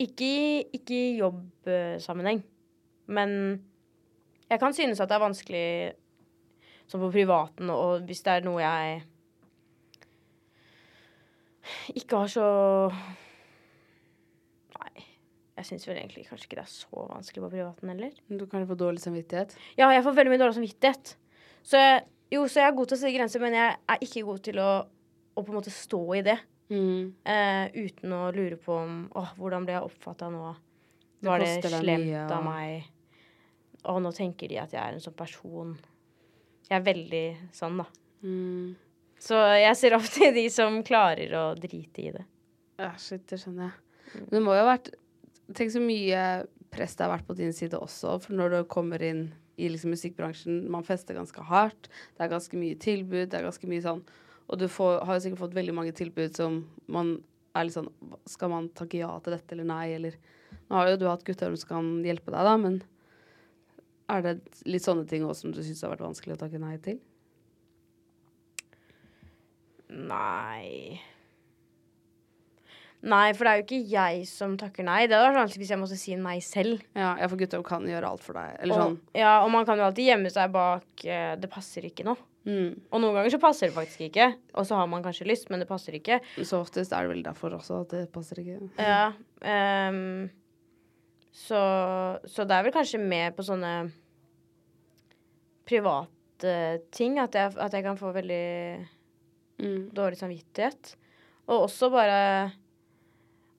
Ikke 0.02 0.26
i, 0.26 0.64
ikke 0.74 0.96
i 0.96 1.18
jobbsammenheng. 1.20 2.40
Men 3.06 3.36
jeg 4.50 4.60
kan 4.60 4.74
synes 4.74 5.00
at 5.00 5.10
det 5.12 5.14
er 5.18 5.22
vanskelig 5.22 5.66
sånn 6.90 7.04
på 7.04 7.12
privaten, 7.14 7.70
og 7.70 8.08
hvis 8.08 8.24
det 8.26 8.32
er 8.34 8.48
noe 8.48 8.64
jeg 8.64 9.04
ikke 12.00 12.24
har 12.24 12.32
så. 12.32 12.48
Jeg 15.54 15.68
syns 15.68 15.86
vel 15.86 16.00
egentlig 16.00 16.24
kanskje 16.26 16.48
ikke 16.48 16.58
det 16.58 16.64
er 16.64 16.72
så 16.72 17.04
vanskelig 17.12 17.44
på 17.44 17.50
privaten 17.52 17.92
heller. 17.92 18.16
Du 18.26 18.42
kan 18.50 18.64
få 18.66 18.74
dårlig 18.78 19.02
samvittighet. 19.04 19.54
Ja, 19.78 19.92
jeg 19.94 20.02
får 20.02 20.16
veldig 20.16 20.32
mye 20.32 20.42
dårlig 20.42 20.56
samvittighet. 20.56 21.14
Så 21.64 21.78
jeg, 21.78 22.00
jo, 22.34 22.42
så 22.50 22.60
jeg 22.60 22.72
er 22.72 22.74
god 22.78 22.90
til 22.90 22.96
å 22.96 23.00
sette 23.00 23.14
grenser, 23.14 23.44
men 23.44 23.54
jeg 23.56 23.76
er 23.94 24.02
ikke 24.02 24.24
god 24.26 24.42
til 24.48 24.58
å, 24.64 24.70
å 25.34 25.44
på 25.44 25.54
en 25.54 25.58
måte 25.60 25.74
stå 25.74 26.02
i 26.18 26.24
det. 26.26 26.36
Mm. 26.72 27.12
Eh, 27.30 27.76
uten 27.84 28.16
å 28.16 28.22
lure 28.34 28.58
på 28.58 28.74
om 28.80 29.04
åh, 29.14 29.30
hvordan 29.38 29.68
ble 29.68 29.76
jeg 29.76 29.86
oppfatta 29.86 30.30
nå? 30.32 30.54
Var 31.24 31.44
det 31.44 31.50
det 31.62 31.72
slemt 31.72 32.02
mye, 32.02 32.24
av 32.34 32.44
meg? 32.44 32.90
Å, 33.84 33.96
nå 34.02 34.12
tenker 34.16 34.50
de 34.50 34.58
at 34.60 34.74
jeg 34.74 34.82
er 34.82 34.96
en 34.96 35.04
sånn 35.04 35.16
person. 35.16 35.76
Jeg 36.66 36.80
er 36.80 36.84
veldig 36.84 37.24
sånn, 37.54 37.78
da. 37.84 37.86
Mm. 38.24 38.74
Så 39.22 39.38
jeg 39.60 39.78
ser 39.78 39.96
opp 39.96 40.10
til 40.10 40.34
de 40.34 40.48
som 40.52 40.82
klarer 40.84 41.32
å 41.38 41.46
drite 41.56 42.02
i 42.02 42.10
det. 42.16 42.26
Ja, 42.80 42.90
shit, 42.98 43.22
det 43.30 43.38
skjønner 43.40 43.70
jeg. 43.70 43.80
Men 44.18 44.30
det 44.32 44.42
må 44.44 44.56
jo 44.56 44.64
ha 44.64 44.72
vært 44.72 44.90
Tenk 45.52 45.74
så 45.74 45.80
mye 45.82 46.20
press 46.74 46.96
det 46.96 47.04
har 47.04 47.12
vært 47.12 47.26
på 47.28 47.36
din 47.38 47.52
side 47.54 47.78
også, 47.78 48.16
for 48.24 48.36
når 48.36 48.54
du 48.54 48.58
kommer 48.70 49.02
inn 49.04 49.26
i 49.60 49.68
liksom 49.70 49.92
musikkbransjen, 49.94 50.64
man 50.72 50.86
fester 50.86 51.14
ganske 51.14 51.44
hardt, 51.46 51.90
det 52.16 52.24
er 52.24 52.32
ganske 52.32 52.58
mye 52.58 52.78
tilbud, 52.80 53.28
det 53.30 53.38
er 53.38 53.46
ganske 53.46 53.68
mye 53.70 53.84
sånn 53.84 54.00
Og 54.50 54.58
du 54.60 54.66
får, 54.68 55.04
har 55.06 55.16
jo 55.16 55.22
sikkert 55.24 55.44
fått 55.44 55.54
veldig 55.56 55.74
mange 55.76 55.94
tilbud 55.96 56.34
som 56.36 56.64
man 56.90 57.14
er 57.54 57.68
litt 57.68 57.76
sånn 57.76 57.88
Skal 58.28 58.50
man 58.50 58.66
takke 58.74 58.98
ja 58.98 59.12
til 59.22 59.36
dette 59.36 59.54
eller 59.54 59.68
nei, 59.68 59.86
eller 59.94 60.18
Nå 60.66 60.80
har 60.80 60.90
jo 60.90 60.98
du 60.98 61.06
hatt 61.06 61.24
gutter 61.26 61.54
som 61.60 61.70
kan 61.70 61.94
hjelpe 62.06 62.34
deg, 62.34 62.50
da, 62.50 62.56
men 62.58 62.82
er 64.10 64.26
det 64.26 64.34
litt 64.68 64.84
sånne 64.84 65.06
ting 65.08 65.24
også 65.24 65.46
som 65.46 65.54
du 65.54 65.62
syns 65.62 65.82
har 65.86 65.94
vært 65.94 66.04
vanskelig 66.04 66.34
å 66.34 66.42
takke 66.42 66.60
nei 66.60 66.76
til? 66.82 66.98
Nei 69.94 71.00
Nei, 73.04 73.34
for 73.36 73.44
det 73.44 73.50
er 73.52 73.58
jo 73.60 73.64
ikke 73.66 73.78
jeg 73.92 74.20
som 74.30 74.54
takker 74.60 74.86
nei. 74.86 75.02
Det 75.04 75.16
hadde 75.16 75.28
vært 75.28 75.40
vanskelig 75.42 75.60
hvis 75.64 75.72
jeg 75.74 75.80
måtte 75.82 75.98
si 76.00 76.14
nei 76.16 76.38
selv. 76.44 76.80
Ja, 76.96 77.10
for 77.28 77.36
gutter 77.40 77.64
kan 77.66 77.84
gjøre 77.88 78.08
alt 78.08 78.22
for 78.24 78.38
deg, 78.38 78.54
eller 78.64 78.80
sånn. 78.80 78.94
Ja, 79.12 79.34
og 79.44 79.50
man 79.52 79.66
kan 79.68 79.76
jo 79.80 79.84
alltid 79.84 80.08
gjemme 80.08 80.32
seg 80.32 80.54
bak 80.54 81.04
uh, 81.04 81.34
'det 81.36 81.50
passer 81.52 81.84
ikke 81.84 82.06
nå'. 82.08 82.16
Mm. 82.44 82.70
Og 82.92 83.00
noen 83.00 83.14
ganger 83.16 83.32
så 83.32 83.40
passer 83.40 83.68
det 83.68 83.76
faktisk 83.76 84.06
ikke. 84.08 84.30
Og 84.54 84.66
så 84.68 84.76
har 84.76 84.88
man 84.88 85.04
kanskje 85.04 85.28
lyst, 85.28 85.50
men 85.50 85.60
det 85.60 85.68
passer 85.68 85.96
ikke. 85.96 86.20
Så 86.44 86.60
oftest 86.60 86.92
er 86.92 87.04
det 87.04 87.12
vel 87.12 87.22
derfor 87.24 87.56
også 87.56 87.82
at 87.84 87.92
det 87.92 88.12
passer 88.12 88.40
ikke. 88.40 88.58
Ja. 88.78 89.12
Um, 89.88 90.30
så, 91.32 91.60
så 92.28 92.44
det 92.44 92.56
er 92.56 92.66
vel 92.66 92.72
kanskje 92.76 93.00
mer 93.00 93.32
på 93.36 93.42
sånne 93.44 93.90
private 95.66 96.52
ting 96.92 97.16
at 97.22 97.34
jeg, 97.36 97.54
at 97.56 97.72
jeg 97.72 97.84
kan 97.86 97.96
få 98.00 98.12
veldig 98.16 98.44
Mm. 99.54 99.90
dårlig 99.94 100.18
samvittighet. 100.18 100.96
Og 101.46 101.68
også 101.68 101.88
bare 101.92 102.52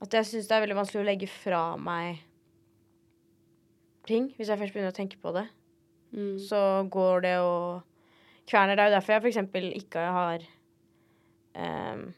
at 0.03 0.13
jeg 0.13 0.27
syns 0.27 0.47
det 0.49 0.55
er 0.55 0.63
veldig 0.65 0.77
vanskelig 0.81 1.01
å 1.03 1.07
legge 1.07 1.29
fra 1.31 1.61
meg 1.79 2.19
ting. 4.05 4.29
Hvis 4.37 4.51
jeg 4.51 4.59
først 4.59 4.75
begynner 4.75 4.93
å 4.93 4.97
tenke 4.97 5.21
på 5.21 5.33
det, 5.35 5.47
Mm. 6.15 6.37
så 6.39 6.87
går 6.89 7.21
det 7.25 7.37
og 7.43 7.81
kverner. 8.47 8.75
Det 8.75 8.83
er 8.83 8.89
jo 8.89 8.95
derfor 8.95 9.13
jeg 9.13 9.25
eksempel 9.25 9.65
ikke 9.75 9.99
har 9.99 10.45
um, 11.55 12.13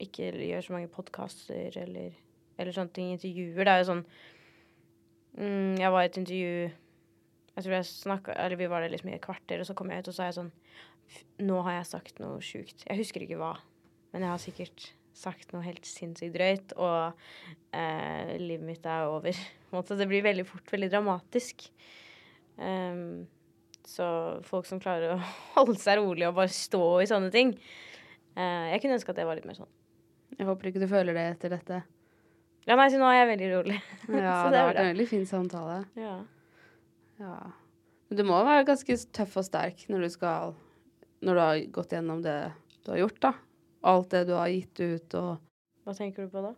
Ikke 0.00 0.32
gjør 0.32 0.60
så 0.60 0.72
mange 0.72 0.88
podkaster 0.88 1.76
eller, 1.80 2.10
eller 2.58 2.72
sånne 2.72 2.92
ting. 2.92 3.12
Intervjuer. 3.12 3.64
Det 3.64 3.72
er 3.72 3.78
jo 3.78 3.88
sånn 3.92 4.02
mm, 5.38 5.78
Jeg 5.78 5.92
var 5.92 6.02
i 6.02 6.10
et 6.10 6.18
intervju 6.18 6.50
Jeg 6.66 7.62
tror 7.62 7.76
jeg 7.76 7.88
snakket, 7.92 8.36
Eller 8.36 8.56
vi 8.56 8.66
var 8.66 8.80
der 8.80 8.92
liksom 8.92 9.10
i 9.10 9.14
et 9.14 9.24
kvarter, 9.24 9.60
og 9.60 9.66
så 9.66 9.74
kom 9.74 9.90
jeg 9.90 10.02
ut, 10.02 10.08
og 10.08 10.14
så 10.14 10.22
er 10.24 10.32
jeg 10.32 10.38
sånn 10.40 10.52
Nå 11.46 11.62
har 11.62 11.78
jeg 11.78 11.86
sagt 11.86 12.18
noe 12.18 12.40
sjukt. 12.42 12.82
Jeg 12.88 12.98
husker 12.98 13.22
ikke 13.22 13.38
hva, 13.38 13.52
men 14.12 14.24
jeg 14.24 14.30
har 14.32 14.42
sikkert 14.42 14.88
sagt 15.16 15.54
noe 15.54 15.64
helt 15.64 15.86
sinnssykt 15.88 16.34
drøyt, 16.36 16.74
og 16.76 17.16
eh, 17.72 18.36
livet 18.40 18.66
mitt 18.66 18.88
er 18.88 19.08
over. 19.10 19.38
Det 19.96 20.08
blir 20.08 20.24
veldig 20.24 20.44
fort 20.48 20.70
veldig 20.72 20.90
dramatisk. 20.92 21.66
Um, 22.56 23.26
så 23.86 24.06
folk 24.46 24.66
som 24.68 24.80
klarer 24.82 25.14
å 25.14 25.18
holde 25.56 25.78
seg 25.80 26.00
rolig 26.00 26.26
og 26.28 26.38
bare 26.38 26.52
stå 26.52 26.84
i 27.04 27.08
sånne 27.10 27.28
ting 27.28 27.50
eh, 27.52 28.70
Jeg 28.72 28.80
kunne 28.80 28.96
ønske 28.96 29.12
at 29.12 29.18
det 29.20 29.26
var 29.28 29.36
litt 29.36 29.46
mer 29.48 29.58
sånn. 29.58 29.68
Jeg 30.36 30.48
håper 30.48 30.70
ikke 30.70 30.82
du 30.82 30.88
føler 30.90 31.16
det 31.16 31.26
etter 31.34 31.52
dette. 31.52 31.82
Ja, 32.66 32.74
nei, 32.74 32.88
så 32.90 32.98
nå 32.98 33.06
er 33.08 33.20
jeg 33.20 33.30
veldig 33.34 33.50
rolig. 33.52 33.76
Ja, 34.08 34.16
det 34.16 34.54
det 34.54 34.58
har 34.58 34.70
vært 34.72 34.82
en 34.82 34.90
veldig 34.90 35.08
fin 35.12 35.26
samtale. 35.28 35.78
Ja. 36.00 36.16
Ja. 37.20 37.36
Men 38.10 38.20
du 38.20 38.24
må 38.26 38.40
være 38.46 38.66
ganske 38.68 38.96
tøff 39.16 39.36
og 39.40 39.46
sterk 39.46 39.86
når 39.90 40.06
du 40.06 40.10
skal 40.12 40.56
Når 41.24 41.38
du 41.38 41.40
har 41.40 41.60
gått 41.78 41.94
gjennom 41.96 42.20
det 42.24 42.36
du 42.84 42.92
har 42.92 43.00
gjort, 43.04 43.20
da. 43.22 43.32
Alt 43.86 44.10
det 44.14 44.24
du 44.28 44.34
har 44.36 44.48
gitt 44.50 44.80
ut 44.82 45.14
og 45.20 45.32
Hva 45.86 45.94
tenker 45.94 46.26
du 46.26 46.30
på 46.32 46.40
da? 46.42 46.52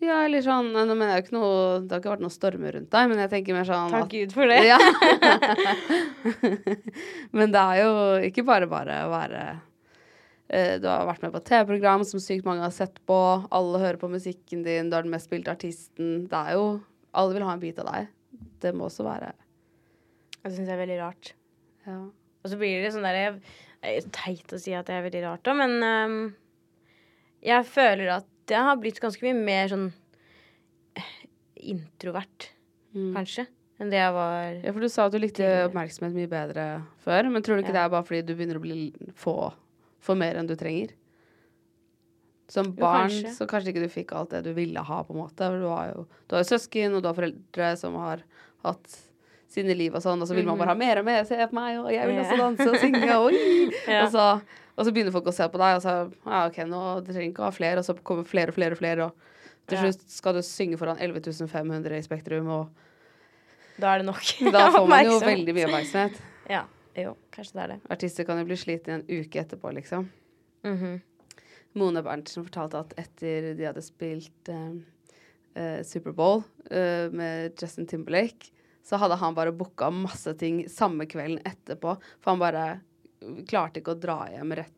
Ja, 0.00 0.22
eller 0.24 0.40
sånn 0.44 0.70
Nå 0.72 0.86
mener 0.94 1.10
jeg 1.18 1.26
ikke 1.26 1.34
noe 1.36 1.80
Det 1.84 1.92
har 1.92 2.00
ikke 2.00 2.12
vært 2.14 2.22
noen 2.24 2.32
stormer 2.32 2.72
rundt 2.76 2.88
deg, 2.94 3.10
men 3.10 3.18
jeg 3.20 3.30
tenker 3.34 3.56
mer 3.58 3.66
sånn 3.68 3.92
Takk 3.92 4.06
at- 4.06 4.14
Gud 4.14 4.32
for 4.36 4.48
det. 4.48 4.60
Ja. 4.64 4.78
men 7.36 7.52
det 7.52 7.60
er 7.64 7.76
jo 7.82 7.90
ikke 8.30 8.44
bare 8.48 8.68
bare 8.70 8.94
å 9.06 9.10
være 9.12 9.42
eh, 10.48 10.76
Du 10.80 10.86
har 10.88 11.04
vært 11.08 11.22
med 11.26 11.34
på 11.34 11.42
TV-program 11.50 12.04
som 12.08 12.20
sykt 12.22 12.46
mange 12.48 12.64
har 12.64 12.74
sett 12.74 12.96
på. 13.08 13.18
Alle 13.50 13.78
hører 13.82 14.00
på 14.00 14.10
musikken 14.12 14.64
din, 14.66 14.90
du 14.90 14.96
er 14.96 15.02
den 15.06 15.12
mest 15.12 15.28
spilte 15.30 15.52
artisten. 15.52 16.26
Det 16.30 16.38
er 16.40 16.52
jo 16.58 16.66
Alle 17.12 17.34
vil 17.36 17.46
ha 17.46 17.52
en 17.56 17.62
bit 17.62 17.78
av 17.82 17.86
deg. 17.92 18.02
Det 18.62 18.70
må 18.76 18.82
også 18.88 19.04
være 19.06 19.32
Det 20.40 20.52
syns 20.54 20.68
jeg 20.68 20.76
er 20.76 20.80
veldig 20.84 21.00
rart. 21.02 21.24
Ja. 21.88 21.98
Og 22.40 22.46
så 22.48 22.56
blir 22.60 22.80
det 22.80 22.92
sånn 22.94 23.04
der 23.04 23.16
jeg, 23.18 23.32
er 23.84 24.06
teit 24.16 24.52
å 24.52 24.58
si 24.60 24.72
at 24.76 24.86
det 24.88 24.94
er 24.96 25.04
veldig 25.06 25.22
rart, 25.26 25.42
da, 25.44 25.52
men 25.56 25.72
ehm, 25.84 26.18
jeg 27.42 27.64
føler 27.66 28.10
at 28.18 28.26
jeg 28.50 28.66
har 28.66 28.76
blitt 28.82 29.00
ganske 29.00 29.22
mye 29.22 29.36
mer 29.44 29.68
sånn 29.72 29.92
eh, 30.96 31.12
introvert, 31.74 32.50
Mm. 32.90 33.12
kanskje, 33.14 33.44
enn 33.78 33.90
det 33.92 34.00
jeg 34.00 34.12
var 34.16 34.54
Ja, 34.64 34.72
for 34.74 34.80
du 34.82 34.88
sa 34.90 35.04
at 35.06 35.12
du 35.12 35.18
likte 35.22 35.46
oppmerksomhet 35.68 36.12
mye 36.16 36.26
bedre 36.28 36.64
før, 37.04 37.28
men 37.30 37.42
tror 37.46 37.54
du 37.56 37.62
ikke 37.62 37.70
Ja. 37.70 37.76
det 37.78 37.84
er 37.84 37.92
bare 37.92 38.02
fordi 38.08 38.22
du 38.26 38.34
begynner 38.34 38.58
å 38.58 38.62
bli 38.64 38.92
få, 39.14 39.52
få 40.02 40.16
mer 40.18 40.34
enn 40.40 40.48
du 40.48 40.56
trenger? 40.56 40.90
Som 42.50 42.66
Jo, 42.74 42.80
barn 42.82 43.06
kanskje. 43.10 43.30
så 43.36 43.46
kanskje 43.46 43.70
ikke 43.70 43.84
du 43.84 43.92
fikk 43.92 44.12
alt 44.18 44.30
det 44.34 44.42
du 44.42 44.52
ville 44.56 44.82
ha, 44.82 45.02
på 45.06 45.14
en 45.14 45.20
måte. 45.22 45.36
Du 45.60 45.68
har 45.70 45.92
jo, 45.94 46.06
du 46.26 46.34
har 46.34 46.42
jo 46.42 46.48
søsken, 46.50 46.96
og 46.96 47.02
du 47.04 47.06
har 47.06 47.14
foreldre 47.14 47.68
som 47.78 47.94
har 47.94 48.24
hatt 48.64 48.96
sine 49.50 49.74
liv 49.78 49.94
og 49.94 50.02
sånn, 50.02 50.20
og 50.20 50.26
så 50.26 50.34
vil 50.34 50.46
man 50.46 50.58
bare 50.58 50.72
ha 50.74 50.74
mer 50.74 50.98
og 50.98 51.04
mer. 51.06 51.22
Se 51.24 51.36
på 51.36 51.52
meg, 51.54 51.78
og 51.78 51.92
jeg 51.94 52.06
vil 52.10 52.18
også. 52.24 52.38
Danse 52.42 52.66
og 52.70 52.80
synge! 52.82 53.06
Ja. 53.86 54.02
Og, 54.04 54.10
så, 54.10 54.42
og 54.76 54.86
så 54.86 54.92
begynner 54.94 55.14
folk 55.14 55.28
å 55.30 55.34
se 55.34 55.46
på 55.50 55.60
deg, 55.60 55.78
og 55.78 55.82
så 55.84 55.94
ja, 56.08 56.44
OK, 56.46 56.60
nå 56.68 56.82
du 57.04 57.10
trenger 57.12 57.30
ikke 57.30 57.44
å 57.44 57.48
ha 57.48 57.54
flere, 57.54 57.82
og 57.82 57.86
så 57.88 57.96
kommer 58.06 58.28
flere 58.28 58.52
og 58.52 58.58
flere 58.58 58.76
og 58.76 58.80
flere, 58.80 59.08
og 59.08 59.70
til 59.70 59.84
slutt 59.84 60.06
skal 60.10 60.36
du 60.36 60.42
synge 60.46 60.78
foran 60.80 60.98
11.500 60.98 61.98
i 61.98 62.06
Spektrum, 62.06 62.48
og 62.50 63.80
Da 63.80 63.94
er 63.94 64.02
det 64.02 64.10
nok. 64.10 64.24
da 64.56 64.66
får 64.74 64.88
man 64.90 65.06
jo 65.06 65.20
veldig 65.24 65.56
mye 65.56 65.70
oppmerksomhet. 65.70 66.20
Ja. 66.50 66.64
Jo, 66.98 67.12
kanskje 67.30 67.54
det 67.54 67.62
er 67.62 67.68
det. 67.70 67.76
Artister 67.94 68.26
kan 68.26 68.40
jo 68.40 68.46
bli 68.48 68.56
sliten 68.58 68.96
en 68.96 69.04
uke 69.06 69.38
etterpå, 69.38 69.70
liksom. 69.76 70.08
Mhm. 70.66 70.96
Mone 71.78 72.02
Berntsen 72.02 72.42
fortalte 72.42 72.80
at 72.82 72.96
etter 72.98 73.52
de 73.54 73.66
hadde 73.68 73.82
spilt 73.86 74.50
eh, 74.50 74.72
eh, 75.54 75.76
Superbowl 75.86 76.42
eh, 76.66 77.06
med 77.14 77.54
Justin 77.54 77.86
Timberlake, 77.86 78.50
så 78.82 78.98
hadde 78.98 79.20
han 79.20 79.36
bare 79.36 79.54
booka 79.54 79.92
masse 79.94 80.34
ting 80.40 80.64
samme 80.66 81.06
kvelden 81.06 81.38
etterpå, 81.46 81.94
for 82.18 82.32
han 82.32 82.42
bare 82.42 82.64
klarte 83.48 83.80
ikke 83.82 83.94
å 83.94 84.00
dra 84.00 84.18
hjem 84.32 84.54
rett 84.60 84.76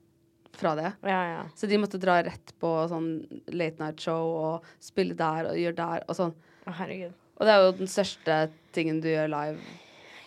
fra 0.57 0.74
det. 0.76 0.92
Ja, 1.09 1.20
ja. 1.31 1.42
Så 1.57 1.68
de 1.70 1.78
måtte 1.81 2.00
dra 2.00 2.18
rett 2.24 2.52
på 2.61 2.70
sånn 2.90 3.11
late 3.55 3.81
night 3.81 4.02
show 4.05 4.35
og 4.37 4.72
spille 4.83 5.16
der 5.16 5.48
og 5.50 5.61
gjøre 5.61 5.78
der 5.78 6.05
og 6.09 6.18
sånn. 6.18 6.35
Å, 6.66 6.74
herregud. 6.83 7.14
Og 7.38 7.48
det 7.48 7.55
er 7.55 7.64
jo 7.64 7.70
den 7.81 7.90
største 7.90 8.40
tingen 8.76 9.00
du 9.02 9.09
gjør 9.11 9.31
live 9.33 9.78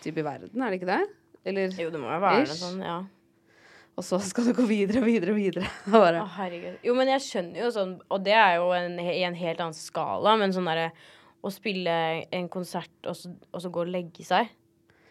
typ 0.02 0.18
i 0.20 0.24
verden, 0.26 0.62
er 0.62 0.72
det 0.72 0.80
ikke 0.80 0.90
det? 0.90 1.04
Eller 1.46 1.76
Jo, 1.78 1.92
det 1.94 2.00
må 2.02 2.10
jo 2.10 2.18
være 2.22 2.42
Ish. 2.42 2.50
det 2.52 2.58
sånn, 2.58 2.82
ja. 2.82 2.96
Og 3.96 4.04
så 4.04 4.18
skal 4.20 4.50
du 4.50 4.52
gå 4.58 4.66
videre 4.68 5.00
og 5.00 5.06
videre 5.08 5.32
og 5.32 5.38
videre. 5.38 5.70
Å, 5.88 5.92
bare, 5.94 6.24
herregud. 6.36 6.80
Jo, 6.84 6.96
men 6.98 7.08
jeg 7.14 7.24
skjønner 7.24 7.62
jo 7.62 7.70
sånn, 7.72 7.94
og 8.12 8.26
det 8.26 8.34
er 8.36 8.58
jo 8.58 8.66
en, 8.76 8.98
i 9.00 9.22
en 9.24 9.38
helt 9.38 9.62
annen 9.62 9.78
skala, 9.78 10.34
men 10.40 10.52
sånn 10.52 10.68
derre 10.68 10.90
å 11.46 11.52
spille 11.54 11.94
en 12.34 12.50
konsert 12.52 13.08
og 13.08 13.16
så, 13.16 13.30
og 13.54 13.62
så 13.62 13.70
gå 13.72 13.84
og 13.84 13.90
legge 13.92 14.24
seg 14.26 14.48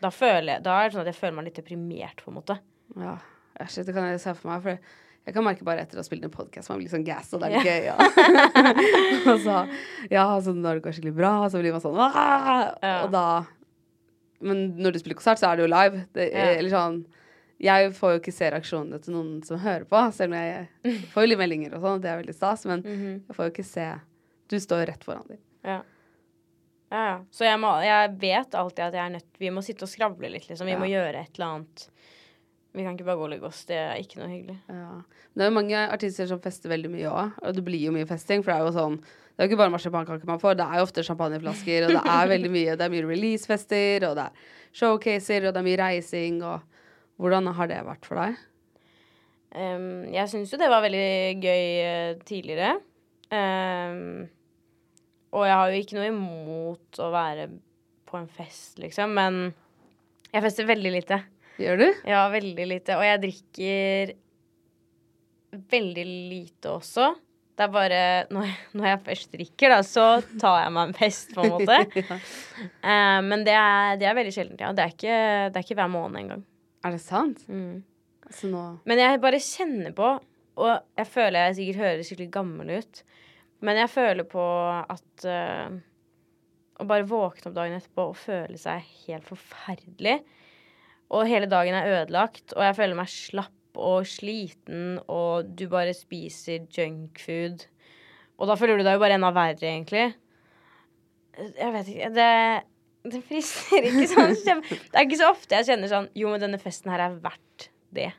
Da, 0.04 0.10
føler 0.12 0.58
jeg, 0.58 0.64
da 0.66 0.76
er 0.82 0.90
det 0.90 0.98
sånn 0.98 1.06
at 1.06 1.10
jeg 1.14 1.18
føler 1.18 1.38
meg 1.38 1.48
litt 1.48 1.60
deprimert, 1.62 2.22
på 2.22 2.30
en 2.34 2.38
måte. 2.42 2.58
Ja, 3.00 3.18
æsj, 3.60 3.82
det 3.88 3.96
kan 3.96 4.06
jeg 4.10 4.22
se 4.24 4.34
for 4.38 4.52
meg. 4.52 4.62
For 4.64 4.78
jeg 5.26 5.34
kan 5.34 5.44
merke 5.48 5.66
bare 5.66 5.82
etter 5.82 5.98
å 5.98 6.04
ha 6.04 6.06
spilt 6.06 6.24
en 6.28 6.32
podkast, 6.34 6.70
man 6.70 6.78
blir 6.80 6.92
sånn 6.92 7.04
gass, 7.08 7.32
og 7.34 7.42
det 7.42 7.50
er 7.50 7.56
litt 7.56 7.66
gøy. 7.66 7.86
Ja. 7.90 7.96
og 9.34 9.40
så, 9.42 9.56
ja, 10.14 10.26
så 10.46 10.54
når 10.54 10.78
det 10.80 10.84
går 10.86 10.96
skikkelig 11.00 11.16
bra, 11.18 11.32
så 11.50 11.62
blir 11.64 11.74
man 11.76 11.82
sånn 11.84 11.98
Ja. 11.98 12.96
Og 13.04 13.12
da 13.16 13.26
Men 14.46 14.76
når 14.78 14.94
du 14.94 15.00
spiller 15.02 15.18
konsert, 15.18 15.40
så 15.42 15.50
er 15.50 15.58
det 15.58 15.66
jo 15.66 15.72
live. 15.74 16.04
Det, 16.14 16.28
Ja. 16.32 16.50
Eller 16.60 16.70
sånn 16.74 17.00
Jeg 17.64 17.94
får 17.96 18.12
jo 18.14 18.20
ikke 18.20 18.34
se 18.36 18.50
reaksjonene 18.52 19.00
til 19.02 19.16
noen 19.16 19.42
som 19.48 19.58
hører 19.64 19.86
på, 19.90 20.02
selv 20.14 20.34
om 20.34 20.38
jeg 20.38 20.68
får 21.14 21.24
jo 21.26 21.30
litt 21.32 21.40
meldinger 21.42 21.74
og 21.78 21.82
sånn, 21.88 22.02
det 22.04 22.12
er 22.12 22.20
veldig 22.22 22.36
stas, 22.36 22.66
men 22.70 22.84
jeg 22.86 23.36
får 23.38 23.48
jo 23.50 23.54
ikke 23.56 23.68
se 23.72 23.90
Du 24.52 24.58
står 24.60 24.84
jo 24.84 24.90
rett 24.92 25.04
foran 25.08 25.26
dem. 25.32 25.40
Ja. 25.66 25.82
Ja, 26.92 27.00
ja. 27.10 27.16
Så 27.34 27.48
jeg, 27.48 27.58
må, 27.60 27.72
jeg 27.82 28.12
vet 28.22 28.54
alltid 28.56 28.84
at 28.86 28.94
jeg 28.94 29.02
er 29.08 29.14
nødt 29.16 29.40
Vi 29.42 29.50
må 29.56 29.64
sitte 29.66 29.88
og 29.88 29.90
skravle 29.90 30.30
litt, 30.30 30.46
liksom. 30.52 30.68
Vi 30.70 30.76
Ja. 30.76 30.80
må 30.84 30.86
gjøre 30.92 31.24
et 31.26 31.34
eller 31.40 31.48
annet. 31.56 31.88
Vi 32.76 32.84
kan 32.84 32.98
ikke 32.98 33.08
bare 33.08 33.20
gå 33.20 33.28
og 33.28 33.32
legge 33.32 33.48
oss. 33.48 33.64
Det 33.70 33.78
er 33.80 34.00
ikke 34.02 34.20
noe 34.20 34.32
hyggelig. 34.32 34.58
Ja. 34.68 34.90
Det 35.36 35.44
er 35.44 35.52
jo 35.52 35.56
mange 35.56 35.84
artister 35.96 36.28
som 36.28 36.42
fester 36.44 36.72
veldig 36.72 36.92
mye 36.92 37.12
òg, 37.12 37.38
og 37.42 37.56
det 37.56 37.64
blir 37.64 37.88
jo 37.88 37.94
mye 37.96 38.08
festing. 38.10 38.44
For 38.44 38.52
det 38.52 38.58
er 38.58 38.68
jo 38.68 38.76
sånn 38.76 39.00
Det 39.00 39.44
er 39.44 39.48
jo 39.48 39.52
ikke 39.52 39.62
bare 39.64 39.74
marsipankaker 39.74 40.30
man 40.30 40.40
får, 40.40 40.56
det 40.60 40.66
er 40.66 40.80
jo 40.80 40.86
ofte 40.88 41.04
champagneflasker, 41.04 41.88
og 41.88 41.96
det 41.98 42.04
er 42.08 42.30
veldig 42.32 42.52
mye 42.54 42.76
Det 42.80 42.86
er 42.86 42.94
mye 42.94 43.08
releasefester, 43.10 44.06
og 44.08 44.16
det 44.20 44.28
er 44.30 44.52
showcaser, 44.76 45.48
og 45.48 45.56
det 45.56 45.62
er 45.62 45.68
mye 45.70 45.82
reising, 45.82 46.40
og 46.44 46.72
Hvordan 47.16 47.48
har 47.56 47.70
det 47.72 47.84
vært 47.88 48.08
for 48.08 48.20
deg? 48.20 48.40
Um, 49.56 50.04
jeg 50.12 50.28
syns 50.28 50.52
jo 50.52 50.60
det 50.60 50.68
var 50.68 50.84
veldig 50.84 51.40
gøy 51.40 51.62
uh, 51.80 52.18
tidligere. 52.28 52.74
Um, 53.32 54.26
og 55.36 55.46
jeg 55.48 55.56
har 55.56 55.72
jo 55.72 55.80
ikke 55.80 55.98
noe 55.98 56.10
imot 56.12 57.00
å 57.00 57.08
være 57.14 57.48
på 58.06 58.20
en 58.20 58.28
fest, 58.32 58.76
liksom, 58.84 59.16
men 59.16 59.40
jeg 60.32 60.44
fester 60.44 60.68
veldig 60.68 60.92
lite. 60.92 61.22
Gjør 61.62 61.80
du? 61.82 61.88
Ja, 62.10 62.26
veldig 62.34 62.66
lite. 62.68 62.98
Og 63.00 63.06
jeg 63.08 63.22
drikker 63.24 64.16
veldig 65.72 66.06
lite 66.06 66.74
også. 66.74 67.14
Det 67.56 67.64
er 67.64 67.72
bare 67.72 68.00
når 68.36 68.48
jeg, 68.50 68.56
når 68.76 68.88
jeg 68.90 69.02
først 69.06 69.36
drikker, 69.38 69.72
da, 69.72 69.80
så 69.88 70.06
tar 70.42 70.58
jeg 70.66 70.74
meg 70.76 70.90
en 70.90 70.98
fest, 70.98 71.32
på 71.32 71.46
en 71.46 71.54
måte. 71.56 72.18
Eh, 72.60 73.20
men 73.24 73.46
det 73.48 73.56
er, 73.56 73.96
det 74.02 74.10
er 74.10 74.18
veldig 74.18 74.34
sjeldent, 74.36 74.64
ja. 74.66 74.74
Det 74.76 74.84
er 74.84 74.96
ikke, 74.96 75.20
det 75.48 75.62
er 75.62 75.68
ikke 75.68 75.80
hver 75.80 75.92
måned 75.94 76.22
engang. 76.26 76.44
Er 76.86 76.96
det 76.98 77.02
sant? 77.02 77.46
Mm. 77.48 77.84
Altså 78.26 78.50
nå 78.50 78.64
Men 78.90 79.00
jeg 79.02 79.22
bare 79.24 79.42
kjenner 79.42 79.96
på, 79.96 80.12
og 80.60 80.72
jeg 80.98 81.08
føler 81.12 81.48
jeg 81.48 81.58
sikkert 81.60 81.82
høres 81.84 82.10
skikkelig 82.10 82.32
gammel 82.34 82.72
ut, 82.80 83.02
men 83.66 83.80
jeg 83.80 83.92
føler 83.92 84.28
på 84.30 84.46
at 84.82 85.26
uh, 85.30 85.76
Å 86.76 86.86
bare 86.90 87.08
våkne 87.08 87.50
opp 87.50 87.56
dagen 87.56 87.78
etterpå 87.78 88.10
og 88.12 88.18
føle 88.20 88.58
seg 88.60 88.84
helt 89.06 89.28
forferdelig, 89.30 90.18
og 91.14 91.28
hele 91.30 91.48
dagen 91.50 91.76
er 91.78 91.92
ødelagt, 92.02 92.54
og 92.56 92.64
jeg 92.66 92.76
føler 92.78 92.98
meg 92.98 93.12
slapp 93.12 93.52
og 93.76 94.08
sliten, 94.08 95.00
og 95.12 95.50
du 95.58 95.68
bare 95.70 95.94
spiser 95.94 96.64
junkfood. 96.72 97.66
Og 98.40 98.48
da 98.50 98.56
føler 98.60 98.80
du 98.80 98.86
deg 98.88 98.96
jo 98.98 99.04
bare 99.04 99.18
enda 99.20 99.32
verre, 99.36 99.60
egentlig. 99.62 100.08
Jeg 101.36 101.72
vet 101.76 101.90
ikke 101.92 102.10
Det, 102.16 102.30
det 103.12 103.22
frister 103.28 103.84
ikke 103.90 104.06
sånn 104.14 104.62
Det 104.72 104.96
er 104.96 105.04
ikke 105.04 105.18
så 105.20 105.28
ofte 105.34 105.58
jeg 105.58 105.68
kjenner 105.68 105.90
sånn 105.92 106.06
Jo, 106.16 106.30
men 106.32 106.40
denne 106.40 106.60
festen 106.62 106.94
her 106.94 107.04
er 107.04 107.18
verdt 107.20 107.66
det. 107.96 108.14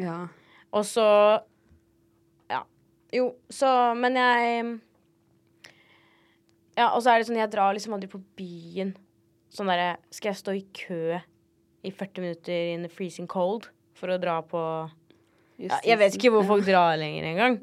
Ja. 0.00 0.22
Og 0.72 0.86
så 0.88 1.04
Ja. 2.48 2.62
Jo, 3.12 3.34
så 3.52 3.92
Men 4.00 4.16
jeg 4.16 4.64
Ja, 6.80 6.88
og 6.94 7.02
så 7.04 7.12
er 7.12 7.20
det 7.20 7.28
sånn 7.28 7.42
Jeg 7.42 7.52
drar 7.52 7.76
liksom 7.76 7.98
aldri 7.98 8.08
på 8.08 8.22
byen. 8.40 8.94
Sånn 9.52 9.68
derre 9.68 9.98
Skal 10.08 10.32
jeg 10.32 10.40
stå 10.40 10.56
i 10.56 10.64
kø 10.80 11.20
i 11.82 11.92
40 11.92 12.24
minutter 12.24 12.72
in 12.74 12.82
the 12.86 12.92
freezing 12.92 13.28
cold 13.30 13.70
for 13.96 14.12
å 14.12 14.18
dra 14.20 14.40
på 14.46 14.60
ja, 15.60 15.78
Jeg 15.84 16.00
vet 16.00 16.16
ikke 16.16 16.32
hvor 16.32 16.46
folk 16.48 16.66
drar 16.66 16.96
lenger 17.00 17.30
engang. 17.30 17.56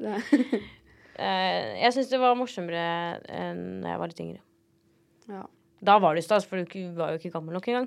uh, 1.18 1.64
jeg 1.82 1.94
syns 1.94 2.10
det 2.12 2.20
var 2.22 2.36
morsommere 2.38 2.82
enn 3.26 3.80
da 3.82 3.94
jeg 3.94 4.02
var 4.02 4.12
litt 4.12 4.22
yngre. 4.22 4.42
Ja. 5.28 5.44
Da 5.78 5.94
var 6.02 6.16
du 6.16 6.22
stas, 6.22 6.46
for 6.46 6.58
du 6.58 6.78
var 6.98 7.12
jo 7.12 7.20
ikke 7.20 7.30
gammel 7.36 7.54
nok 7.54 7.68
engang. 7.70 7.86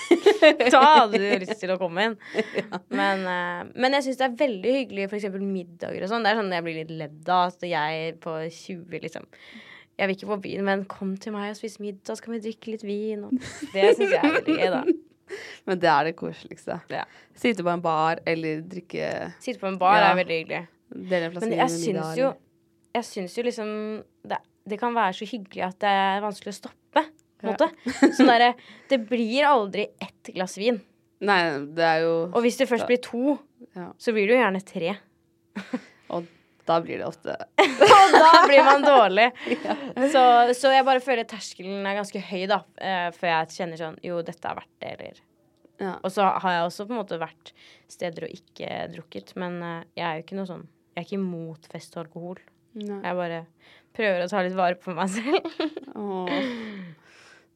da 0.72 0.82
hadde 1.02 1.20
du 1.20 1.26
lyst 1.42 1.58
til 1.60 1.72
å 1.74 1.76
komme 1.80 2.06
inn. 2.08 2.14
Men, 3.00 3.26
uh, 3.28 3.72
men 3.76 3.96
jeg 3.98 4.06
syns 4.06 4.20
det 4.20 4.26
er 4.26 4.38
veldig 4.40 4.72
hyggelig 4.76 5.08
f.eks. 5.10 5.26
middager 5.36 6.06
og 6.06 6.12
sånn. 6.12 6.24
Det 6.24 6.32
er 6.32 6.40
sånn 6.40 6.54
jeg 6.56 6.64
blir 6.64 6.78
litt 6.80 6.94
ledd 6.96 7.28
av. 7.28 7.52
At 7.52 7.66
jeg 7.68 8.16
på 8.24 8.38
20 8.48 9.04
liksom 9.04 9.28
Jeg 10.00 10.08
vil 10.08 10.16
ikke 10.16 10.30
på 10.30 10.40
byen, 10.46 10.64
men 10.64 10.86
kom 10.88 11.12
til 11.20 11.34
meg 11.36 11.50
og 11.52 11.58
spis 11.58 11.76
middag, 11.82 12.16
så 12.16 12.24
kan 12.24 12.32
vi 12.32 12.40
drikke 12.46 12.72
litt 12.72 12.84
vin. 12.88 13.26
Og 13.28 13.36
det 13.74 13.90
syns 13.98 14.14
jeg 14.14 14.20
er 14.20 14.36
veldig 14.38 14.56
gøy, 14.56 14.70
da. 14.72 14.82
Men 15.66 15.78
det 15.82 15.88
er 15.92 16.04
det 16.10 16.16
koseligste. 16.18 16.80
Ja. 16.90 17.04
Sitte 17.34 17.62
på 17.66 17.72
en 17.72 17.82
bar 17.84 18.20
eller 18.26 18.60
drikke 18.62 19.32
Sitte 19.40 19.60
på 19.62 19.68
en 19.70 19.78
bar 19.80 19.96
Ja. 20.00 20.10
er 20.12 20.20
veldig 20.24 20.38
hyggelig. 20.42 20.62
Men 20.90 21.52
jeg 21.54 21.70
syns 21.70 22.16
jo 22.18 22.32
Jeg 22.94 23.04
syns 23.06 23.36
jo 23.38 23.42
liksom 23.46 23.68
det, 24.26 24.38
det 24.66 24.78
kan 24.80 24.94
være 24.94 25.14
så 25.14 25.28
hyggelig 25.30 25.62
at 25.68 25.78
det 25.78 25.88
er 25.88 26.20
vanskelig 26.24 26.50
å 26.54 26.58
stoppe. 26.58 27.04
På 27.40 27.46
en 27.46 27.52
Ja. 27.52 27.52
måte. 27.54 27.68
Sånn 28.18 28.26
derre 28.26 28.54
Det 28.90 28.98
blir 29.08 29.46
aldri 29.46 29.86
ett 30.00 30.32
glass 30.34 30.58
vin. 30.58 30.80
Nei, 31.20 31.38
det 31.76 31.84
er 31.84 32.00
jo 32.02 32.12
Og 32.34 32.42
hvis 32.42 32.56
det 32.58 32.68
først 32.68 32.86
blir 32.88 33.00
to, 33.04 33.38
Ja. 33.76 33.92
så 33.98 34.12
blir 34.12 34.26
det 34.26 34.34
jo 34.36 34.42
gjerne 34.42 34.64
tre. 34.64 34.96
Og 36.10 36.26
da 36.68 36.76
blir 36.84 37.00
det 37.00 37.06
ofte 37.08 37.34
Og 37.64 38.12
da 38.14 38.30
blir 38.46 38.60
man 38.66 38.84
dårlig. 38.84 39.26
Så, 40.12 40.22
så 40.58 40.70
jeg 40.74 40.84
bare 40.86 41.00
føler 41.02 41.26
terskelen 41.28 41.86
er 41.88 41.96
ganske 41.98 42.20
høy, 42.30 42.44
da. 42.50 42.60
eh, 42.80 43.08
Før 43.16 43.30
jeg 43.32 43.54
kjenner 43.56 43.80
sånn 43.80 43.98
Jo, 44.04 44.20
dette 44.26 44.48
er 44.50 44.58
verdt 44.60 44.72
det, 44.84 44.92
eller 44.96 45.20
Ja. 45.80 45.94
Og 46.04 46.12
så 46.12 46.26
har 46.44 46.56
jeg 46.58 46.66
også 46.68 46.86
på 46.86 46.92
en 46.94 47.00
måte 47.00 47.18
vært 47.20 47.52
steder 47.90 48.26
og 48.28 48.34
ikke 48.36 48.70
drukket. 48.92 49.34
Men 49.40 49.58
eh, 49.64 49.82
jeg 49.98 50.06
er 50.06 50.18
jo 50.20 50.24
ikke 50.26 50.38
noe 50.40 50.50
sånn 50.50 50.64
Jeg 50.94 51.00
er 51.02 51.06
ikke 51.08 51.20
imot 51.20 51.68
fest 51.72 51.96
og 51.96 52.04
alkohol. 52.06 52.42
Nei. 52.80 53.00
Jeg 53.02 53.16
bare 53.18 53.38
prøver 53.96 54.22
å 54.26 54.30
ta 54.30 54.42
litt 54.46 54.58
vare 54.58 54.76
på 54.78 54.92
meg 54.94 55.08
selv. 55.10 55.62
Åh. 55.98 56.34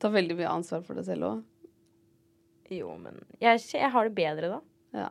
Ta 0.03 0.11
veldig 0.11 0.35
mye 0.40 0.51
ansvar 0.57 0.83
for 0.87 0.99
deg 0.99 1.07
selv 1.07 1.29
òg. 1.29 1.43
Jo, 2.73 2.95
men 2.99 3.21
jeg, 3.45 3.61
jeg 3.77 3.90
har 3.93 4.09
det 4.09 4.17
bedre 4.17 4.49
da. 4.57 4.59
Ja. 4.97 5.11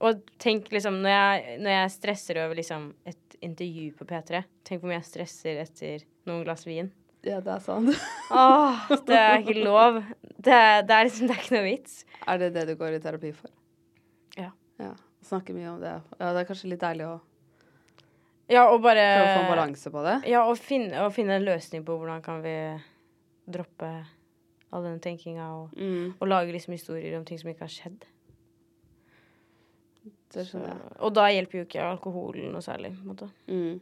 Og 0.00 0.20
tenk 0.38 0.68
liksom 0.70 1.00
når 1.02 1.10
jeg, 1.10 1.56
når 1.64 1.72
jeg 1.74 1.90
stresser 1.96 2.38
over 2.44 2.54
liksom 2.60 2.92
et 3.08 3.36
intervju 3.42 3.88
på 3.98 4.04
P3 4.06 4.44
Tenk 4.66 4.80
hvor 4.82 4.90
mye 4.92 4.98
jeg 5.00 5.08
stresser 5.08 5.58
etter 5.64 6.04
noen 6.28 6.44
glass 6.46 6.62
vin. 6.66 6.92
ja, 7.26 7.40
det 7.42 7.50
er 7.56 7.62
sant. 7.64 7.90
Åh, 8.30 8.84
det 9.08 9.16
er 9.18 9.40
ikke 9.42 9.64
lov. 9.64 9.98
Det, 10.38 10.58
det 10.86 10.94
er 10.94 11.08
liksom 11.08 11.26
Det 11.26 11.34
er 11.34 11.42
ikke 11.42 11.56
noe 11.56 11.64
vits. 11.66 11.96
er 12.26 12.38
det 12.38 12.52
det 12.54 12.66
du 12.68 12.74
går 12.78 12.94
i 12.94 13.00
terapi 13.02 13.32
for? 13.34 13.50
Ja. 14.38 14.52
Ja. 14.78 14.92
Snakker 15.26 15.56
mye 15.56 15.72
om 15.72 15.80
det. 15.82 15.96
Ja, 16.20 16.30
det 16.32 16.44
er 16.44 16.46
kanskje 16.52 16.70
litt 16.70 16.80
deilig 16.84 17.08
å 17.08 17.16
Ja, 18.48 18.68
og 18.72 18.78
bare 18.86 19.02
prøve 19.02 19.32
å 19.32 19.34
få 19.34 19.40
en 19.42 19.50
balanse 19.50 19.90
på 19.92 20.04
det. 20.06 20.14
Ja, 20.30 20.44
og 20.48 20.56
finne, 20.62 21.02
og 21.04 21.10
finne 21.12 21.34
en 21.40 21.44
løsning 21.44 21.82
på 21.84 21.98
hvordan 21.98 22.22
kan 22.24 22.38
vi 22.46 22.54
droppe 23.50 23.90
all 24.72 24.84
denne 24.86 25.00
tenkinga 25.04 25.48
og, 25.58 25.74
Mm, 25.76 26.14
og 26.20 26.28
lage 26.28 26.52
liksom 26.54 26.72
historier 26.76 27.16
om 27.18 27.24
ting 27.28 27.38
som 27.40 27.50
ikke 27.50 27.66
har 27.66 27.72
skjedd. 27.74 28.06
Skjønner. 30.36 30.80
Og 31.04 31.14
da 31.16 31.28
hjelper 31.32 31.60
jo 31.60 31.64
ikke 31.66 31.84
alkoholen 31.84 32.52
noe 32.52 32.64
særlig. 32.64 32.92
Mm. 33.00 33.78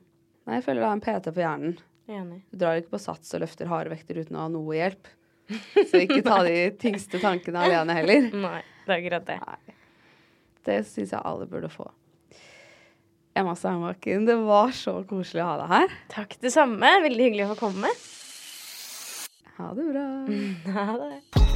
Nei, 0.47 0.59
jeg 0.59 0.65
føler 0.67 0.83
det 0.83 0.89
har 0.89 0.97
en 0.97 1.05
PT 1.05 1.33
på 1.35 1.43
hjernen. 1.43 1.77
Er 2.07 2.21
Enig. 2.21 2.41
Du 2.53 2.61
drar 2.61 2.79
ikke 2.79 2.95
på 2.95 3.03
sats 3.03 3.35
og 3.35 3.43
løfter 3.43 3.71
harde 3.71 3.91
vekter 3.91 4.21
uten 4.23 4.39
å 4.39 4.45
ha 4.45 4.51
noe 4.53 4.77
hjelp. 4.79 5.09
Så 5.91 6.03
ikke 6.03 6.23
ta 6.27 6.41
de 6.47 6.57
tyngste 6.79 7.21
tankene 7.23 7.67
alene 7.67 7.97
heller. 7.99 8.29
Nei, 8.47 8.61
det 8.87 8.93
er 8.93 9.01
akkurat 9.01 9.29
det. 9.29 9.39
Nei. 9.43 9.77
Det 10.67 10.81
syns 10.89 11.15
jeg 11.15 11.23
alle 11.23 11.47
burde 11.51 11.71
få. 11.71 11.87
Emma 13.37 13.53
Steinbakken, 13.59 14.25
det 14.27 14.39
var 14.47 14.71
så 14.75 14.97
koselig 15.07 15.45
å 15.45 15.51
ha 15.51 15.57
deg 15.61 15.73
her. 15.75 15.99
Takk, 16.15 16.39
det 16.41 16.55
samme. 16.55 16.95
Veldig 17.05 17.29
hyggelig 17.29 17.47
å 17.47 17.53
få 17.53 17.59
komme. 17.67 17.93
Ha 19.59 19.75
det 19.77 19.91
bra. 19.93 20.09
Ha 20.79 20.89
det. 21.03 21.56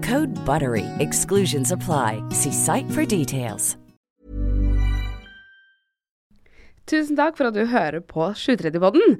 Code 0.01 0.33
BUTTERY. 0.45 0.85
Exclusions 0.99 1.71
apply. 1.71 2.23
See 2.31 2.51
site 2.51 2.89
for 2.91 3.05
details. 3.05 3.77
Tusen 6.89 7.15
takk 7.15 7.37
for 7.37 7.51
at 7.51 7.55
du 7.55 7.67
hører 7.69 8.01
på 8.03 8.31
730-podden. 8.33 9.19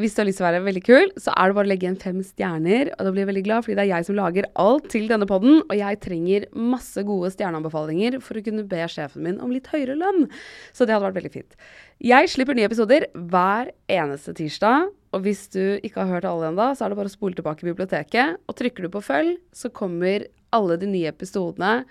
Hvis 0.00 0.16
du 0.16 0.22
har 0.22 0.26
lyst 0.26 0.40
til 0.40 0.42
å 0.42 0.48
være 0.48 0.62
veldig 0.64 0.82
kul, 0.82 1.10
så 1.22 1.30
er 1.38 1.50
det 1.50 1.54
bare 1.54 1.68
å 1.68 1.70
legge 1.70 1.86
igjen 1.86 1.98
fem 2.02 2.16
stjerner. 2.26 2.88
Og 2.96 3.06
da 3.06 3.12
blir 3.12 3.22
jeg 3.22 3.28
veldig 3.28 3.44
glad, 3.46 3.66
fordi 3.66 3.76
det 3.78 3.84
er 3.84 3.90
jeg 3.92 4.08
som 4.08 4.16
lager 4.18 4.48
alt 4.58 4.88
til 4.90 5.04
denne 5.12 5.28
podden. 5.30 5.60
Og 5.68 5.76
jeg 5.78 6.00
trenger 6.02 6.48
masse 6.72 7.04
gode 7.06 7.30
stjerneanbefalinger 7.36 8.18
for 8.24 8.40
å 8.40 8.42
kunne 8.48 8.64
be 8.72 8.88
sjefen 8.90 9.22
min 9.28 9.38
om 9.44 9.54
litt 9.54 9.70
høyere 9.70 9.94
lønn. 10.00 10.26
Så 10.74 10.82
det 10.82 10.96
hadde 10.96 11.06
vært 11.06 11.20
veldig 11.20 11.34
fint. 11.36 11.54
Jeg 12.02 12.32
slipper 12.32 12.58
nye 12.58 12.66
episoder 12.66 13.06
hver 13.14 13.70
eneste 14.00 14.34
tirsdag. 14.34 14.90
Og 15.14 15.22
hvis 15.24 15.46
du 15.54 15.78
ikke 15.78 16.02
har 16.02 16.10
hørt 16.10 16.26
alle 16.28 16.50
ennå, 16.50 16.72
så 16.74 16.84
er 16.84 16.92
det 16.92 16.98
bare 16.98 17.10
å 17.12 17.14
spole 17.14 17.38
tilbake 17.38 17.62
i 17.62 17.70
biblioteket. 17.70 18.40
Og 18.50 18.58
trykker 18.58 18.86
du 18.86 18.90
på 18.92 19.04
følg, 19.04 19.38
så 19.54 19.70
kommer 19.70 20.26
alle 20.54 20.78
de 20.80 20.90
nye 20.90 21.12
episodene 21.12 21.84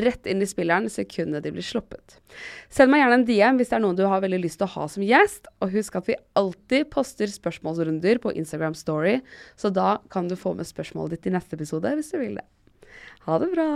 rett 0.00 0.26
inn 0.26 0.42
i 0.42 0.48
spilleren 0.48 0.88
sekundet 0.90 1.44
de 1.44 1.52
blir 1.54 1.64
sluppet. 1.64 2.16
Send 2.72 2.90
meg 2.90 3.02
gjerne 3.02 3.18
en 3.20 3.26
DM 3.28 3.60
hvis 3.60 3.70
det 3.70 3.76
er 3.78 3.84
noen 3.84 3.98
du 3.98 4.06
har 4.08 4.24
veldig 4.24 4.40
lyst 4.42 4.58
til 4.60 4.66
å 4.66 4.74
ha 4.74 4.86
som 4.90 5.04
gjest. 5.06 5.50
Og 5.64 5.76
husk 5.76 6.00
at 6.00 6.08
vi 6.08 6.18
alltid 6.40 6.88
poster 6.92 7.30
spørsmålsrunder 7.30 8.22
på 8.24 8.32
Instagram 8.34 8.76
Story, 8.78 9.18
så 9.60 9.70
da 9.74 9.98
kan 10.12 10.30
du 10.30 10.38
få 10.40 10.56
med 10.58 10.68
spørsmålet 10.68 11.18
ditt 11.18 11.30
i 11.30 11.36
neste 11.36 11.58
episode 11.58 11.94
hvis 11.98 12.12
du 12.14 12.18
vil 12.22 12.40
det. 12.40 12.48
Ha 13.28 13.38
det 13.40 13.52
bra. 13.54 13.70